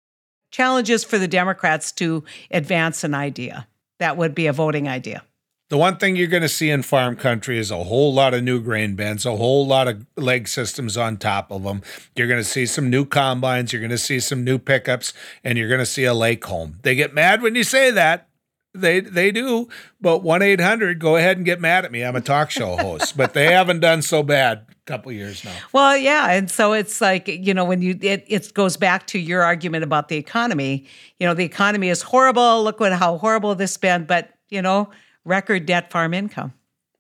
challenges 0.52 1.04
for 1.04 1.18
the 1.18 1.28
Democrats 1.28 1.92
to 1.94 2.24
advance 2.52 3.04
an 3.04 3.14
idea. 3.14 3.68
That 4.00 4.18
would 4.18 4.34
be 4.34 4.48
a 4.48 4.54
voting 4.54 4.88
idea. 4.88 5.24
The 5.70 5.78
one 5.78 5.98
thing 5.98 6.16
you're 6.16 6.28
going 6.28 6.44
to 6.44 6.50
see 6.50 6.70
in 6.70 6.82
farm 6.82 7.18
country 7.18 7.58
is 7.58 7.72
a 7.72 7.84
whole 7.84 8.14
lot 8.14 8.34
of 8.34 8.42
new 8.42 8.62
grain 8.62 8.96
bins, 8.96 9.26
a 9.26 9.36
whole 9.36 9.68
lot 9.68 9.90
of 9.90 10.06
leg 10.16 10.48
systems 10.48 10.96
on 10.96 11.18
top 11.18 11.52
of 11.52 11.64
them. 11.64 11.82
You're 12.16 12.28
going 12.28 12.40
to 12.40 12.50
see 12.50 12.66
some 12.66 12.90
new 12.90 13.04
combines, 13.04 13.74
you're 13.74 13.82
going 13.82 13.90
to 13.92 13.98
see 13.98 14.22
some 14.22 14.46
new 14.46 14.60
pickups, 14.60 15.12
and 15.44 15.58
you're 15.58 15.68
going 15.68 15.82
to 15.82 15.86
see 15.86 16.06
a 16.06 16.14
lake 16.14 16.46
home. 16.46 16.80
They 16.84 16.96
get 16.96 17.14
mad 17.14 17.42
when 17.42 17.56
you 17.56 17.64
say 17.64 17.92
that. 17.92 18.30
They 18.74 19.00
they 19.00 19.32
do, 19.32 19.70
but 20.00 20.22
one 20.22 20.44
eight 20.44 20.62
hundred. 20.62 21.00
Go 21.00 21.16
ahead 21.16 21.38
and 21.38 21.46
get 21.46 21.60
mad 21.60 21.84
at 21.84 21.92
me. 21.92 22.04
I'm 22.04 22.16
a 22.16 22.22
talk 22.22 22.52
show 22.52 22.78
host, 22.78 23.18
but 23.18 23.34
they 23.34 23.52
haven't 23.52 23.80
done 23.80 24.04
so 24.04 24.22
bad 24.22 24.68
a 24.70 24.76
couple 24.86 25.12
years 25.12 25.44
now. 25.44 25.56
Well, 25.74 25.98
yeah, 25.98 26.32
and 26.32 26.52
so 26.52 26.74
it's 26.74 27.02
like 27.02 27.28
you 27.28 27.56
know 27.56 27.66
when 27.66 27.82
you 27.82 27.98
it 28.02 28.24
it 28.28 28.54
goes 28.54 28.78
back 28.78 29.08
to 29.08 29.20
your 29.20 29.42
argument 29.42 29.84
about 29.84 30.10
the 30.10 30.18
economy. 30.18 30.86
You 31.20 31.26
know 31.26 31.34
the 31.34 31.46
economy 31.46 31.90
is 31.90 32.04
horrible. 32.04 32.64
Look 32.64 32.80
what 32.80 32.94
how 32.94 33.18
horrible 33.18 33.56
this 33.56 33.76
been, 33.78 34.06
but 34.06 34.30
you 34.50 34.62
know 34.62 34.92
record 35.28 35.66
debt 35.66 35.92
farm 35.92 36.14
income. 36.14 36.54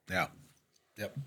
Yeah. 0.10 0.28
Yep. 0.98 1.18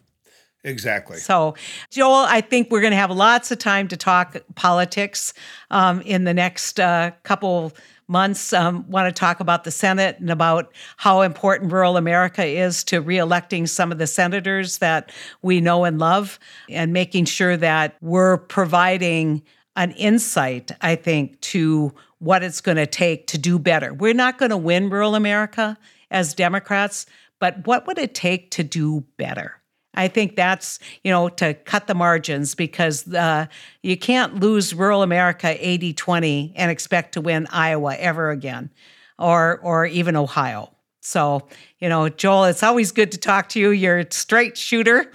Exactly. 0.62 1.16
So, 1.16 1.54
Joel, 1.90 2.26
I 2.28 2.42
think 2.42 2.70
we're 2.70 2.82
going 2.82 2.90
to 2.90 2.96
have 2.96 3.10
lots 3.10 3.50
of 3.50 3.58
time 3.58 3.88
to 3.88 3.96
talk 3.96 4.36
politics 4.56 5.32
um, 5.70 6.02
in 6.02 6.24
the 6.24 6.34
next 6.34 6.78
uh, 6.78 7.12
couple 7.22 7.72
months. 8.08 8.52
Um, 8.52 8.84
want 8.90 9.14
to 9.14 9.18
talk 9.18 9.40
about 9.40 9.64
the 9.64 9.70
Senate 9.70 10.18
and 10.18 10.28
about 10.28 10.70
how 10.98 11.22
important 11.22 11.72
rural 11.72 11.96
America 11.96 12.44
is 12.44 12.84
to 12.84 13.02
reelecting 13.02 13.66
some 13.68 13.90
of 13.90 13.96
the 13.96 14.06
senators 14.06 14.78
that 14.78 15.12
we 15.40 15.62
know 15.62 15.84
and 15.84 15.98
love, 15.98 16.38
and 16.68 16.92
making 16.92 17.24
sure 17.24 17.56
that 17.56 17.96
we're 18.02 18.36
providing 18.36 19.42
an 19.76 19.92
insight, 19.92 20.72
I 20.82 20.96
think, 20.96 21.40
to 21.40 21.94
what 22.18 22.42
it's 22.42 22.60
going 22.60 22.76
to 22.76 22.86
take 22.86 23.28
to 23.28 23.38
do 23.38 23.58
better. 23.58 23.94
We're 23.94 24.12
not 24.12 24.36
going 24.36 24.50
to 24.50 24.56
win 24.58 24.90
rural 24.90 25.14
America 25.14 25.78
as 26.10 26.34
Democrats, 26.34 27.06
but 27.38 27.66
what 27.66 27.86
would 27.86 27.98
it 27.98 28.14
take 28.14 28.50
to 28.52 28.62
do 28.62 29.04
better? 29.16 29.60
I 29.94 30.08
think 30.08 30.36
that's, 30.36 30.78
you 31.02 31.10
know, 31.10 31.28
to 31.30 31.54
cut 31.54 31.86
the 31.86 31.94
margins 31.94 32.54
because 32.54 33.12
uh, 33.12 33.46
you 33.82 33.96
can't 33.96 34.38
lose 34.38 34.72
rural 34.72 35.02
America 35.02 35.56
80 35.58 35.94
20 35.94 36.52
and 36.56 36.70
expect 36.70 37.14
to 37.14 37.20
win 37.20 37.48
Iowa 37.50 37.96
ever 37.96 38.30
again 38.30 38.70
or, 39.18 39.58
or 39.62 39.86
even 39.86 40.14
Ohio. 40.16 40.70
So, 41.00 41.48
you 41.80 41.88
know, 41.88 42.08
Joel, 42.08 42.44
it's 42.44 42.62
always 42.62 42.92
good 42.92 43.10
to 43.12 43.18
talk 43.18 43.48
to 43.50 43.60
you. 43.60 43.70
You're 43.70 43.98
a 43.98 44.12
straight 44.12 44.56
shooter. 44.56 45.10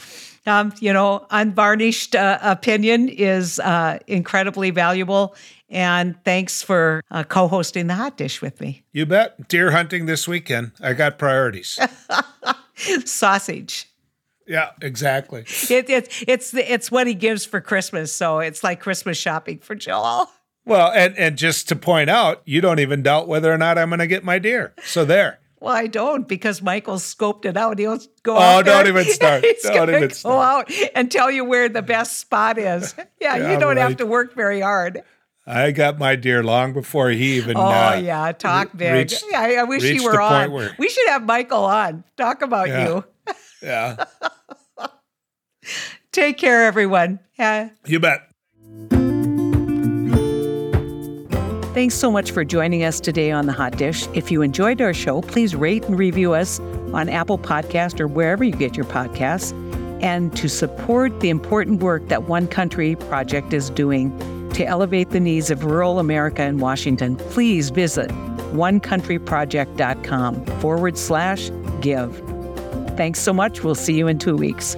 Um, 0.45 0.73
you 0.79 0.93
know, 0.93 1.25
unvarnished 1.31 2.15
uh, 2.15 2.39
opinion 2.41 3.09
is 3.09 3.59
uh, 3.59 3.99
incredibly 4.07 4.69
valuable. 4.71 5.35
And 5.69 6.15
thanks 6.23 6.61
for 6.61 7.03
uh, 7.09 7.23
co 7.23 7.47
hosting 7.47 7.87
the 7.87 7.95
hot 7.95 8.17
dish 8.17 8.41
with 8.41 8.61
me. 8.61 8.83
You 8.91 9.05
bet. 9.05 9.47
Deer 9.47 9.71
hunting 9.71 10.05
this 10.05 10.27
weekend. 10.27 10.71
I 10.79 10.93
got 10.93 11.17
priorities. 11.17 11.79
Sausage. 13.05 13.89
Yeah, 14.47 14.71
exactly. 14.81 15.45
It, 15.69 15.89
it, 15.89 16.23
it's 16.27 16.53
it's 16.53 16.91
what 16.91 17.07
he 17.07 17.15
gives 17.15 17.45
for 17.45 17.59
Christmas, 17.61 18.13
so 18.13 18.39
it's 18.39 18.63
like 18.63 18.79
Christmas 18.79 19.17
shopping 19.17 19.57
for 19.57 19.73
Joel. 19.73 20.29
Well, 20.65 20.91
and 20.91 21.17
and 21.17 21.37
just 21.37 21.67
to 21.69 21.75
point 21.75 22.09
out, 22.09 22.41
you 22.45 22.61
don't 22.61 22.79
even 22.79 23.01
doubt 23.01 23.27
whether 23.27 23.51
or 23.51 23.57
not 23.57 23.77
I'm 23.77 23.89
going 23.89 23.99
to 23.99 24.07
get 24.07 24.23
my 24.23 24.39
deer. 24.39 24.73
So 24.83 25.03
there. 25.03 25.39
Well, 25.65 25.73
I 25.73 25.87
don't 25.87 26.27
because 26.27 26.61
Michael 26.61 26.97
scoped 26.97 27.45
it 27.45 27.57
out. 27.57 27.79
He'll 27.79 27.97
go. 28.21 28.35
Oh, 28.35 28.39
out 28.39 28.65
don't 28.65 28.85
even 28.85 29.03
start. 29.11 29.43
He's 29.43 29.63
don't 29.63 29.89
even 29.89 30.01
go 30.03 30.09
start. 30.09 30.69
out 30.69 30.71
and 30.93 31.11
tell 31.11 31.31
you 31.31 31.43
where 31.43 31.69
the 31.69 31.81
best 31.81 32.19
spot 32.19 32.59
is. 32.59 32.93
Yeah, 32.95 33.05
yeah 33.35 33.51
you 33.51 33.59
don't 33.59 33.77
right. 33.77 33.79
have 33.79 33.97
to 33.97 34.05
work 34.05 34.35
very 34.35 34.61
hard. 34.61 35.01
I 35.47 35.71
got 35.71 35.97
my 35.97 36.15
deer 36.17 36.43
long 36.43 36.73
before 36.73 37.09
he 37.09 37.37
even. 37.37 37.57
Oh 37.57 37.63
uh, 37.63 37.99
yeah, 37.99 38.31
talk 38.31 38.77
big. 38.77 38.93
Reached, 38.93 39.23
yeah, 39.31 39.39
I 39.41 39.63
wish 39.63 39.81
he 39.81 39.99
were 40.01 40.21
on. 40.21 40.51
Where, 40.51 40.75
we 40.77 40.87
should 40.87 41.07
have 41.07 41.23
Michael 41.23 41.65
on. 41.65 42.03
Talk 42.15 42.43
about 42.43 42.67
yeah, 42.67 42.87
you. 42.87 43.05
yeah. 43.63 44.05
Take 46.11 46.37
care, 46.37 46.63
everyone. 46.63 47.21
Yeah. 47.39 47.69
You 47.87 47.99
bet. 47.99 48.29
Thanks 51.75 51.93
so 51.95 52.09
much 52.09 52.31
for 52.31 52.45
joining 52.45 52.85
us 52.85 53.01
today 53.01 53.31
on 53.31 53.47
The 53.47 53.51
Hot 53.51 53.75
Dish. 53.77 54.07
If 54.13 54.31
you 54.31 54.41
enjoyed 54.41 54.79
our 54.79 54.93
show, 54.93 55.19
please 55.21 55.53
rate 55.55 55.83
and 55.83 55.99
review 55.99 56.33
us 56.33 56.61
on 56.93 57.09
Apple 57.09 57.37
Podcast 57.37 57.99
or 57.99 58.07
wherever 58.07 58.45
you 58.45 58.53
get 58.53 58.77
your 58.77 58.85
podcasts. 58.85 59.51
And 60.01 60.33
to 60.37 60.47
support 60.47 61.19
the 61.19 61.27
important 61.27 61.83
work 61.83 62.07
that 62.07 62.29
One 62.29 62.47
Country 62.47 62.95
Project 62.95 63.53
is 63.53 63.69
doing, 63.69 64.17
to 64.51 64.65
elevate 64.65 65.09
the 65.09 65.19
needs 65.19 65.51
of 65.51 65.65
rural 65.65 65.99
America 65.99 66.43
in 66.43 66.59
Washington, 66.59 67.17
please 67.17 67.71
visit 67.71 68.09
onecountryproject.com 68.53 70.45
forward 70.61 70.97
slash 70.97 71.51
give. 71.81 72.15
Thanks 72.95 73.19
so 73.19 73.33
much. 73.33 73.65
We'll 73.65 73.75
see 73.75 73.95
you 73.95 74.07
in 74.07 74.17
two 74.17 74.37
weeks. 74.37 74.77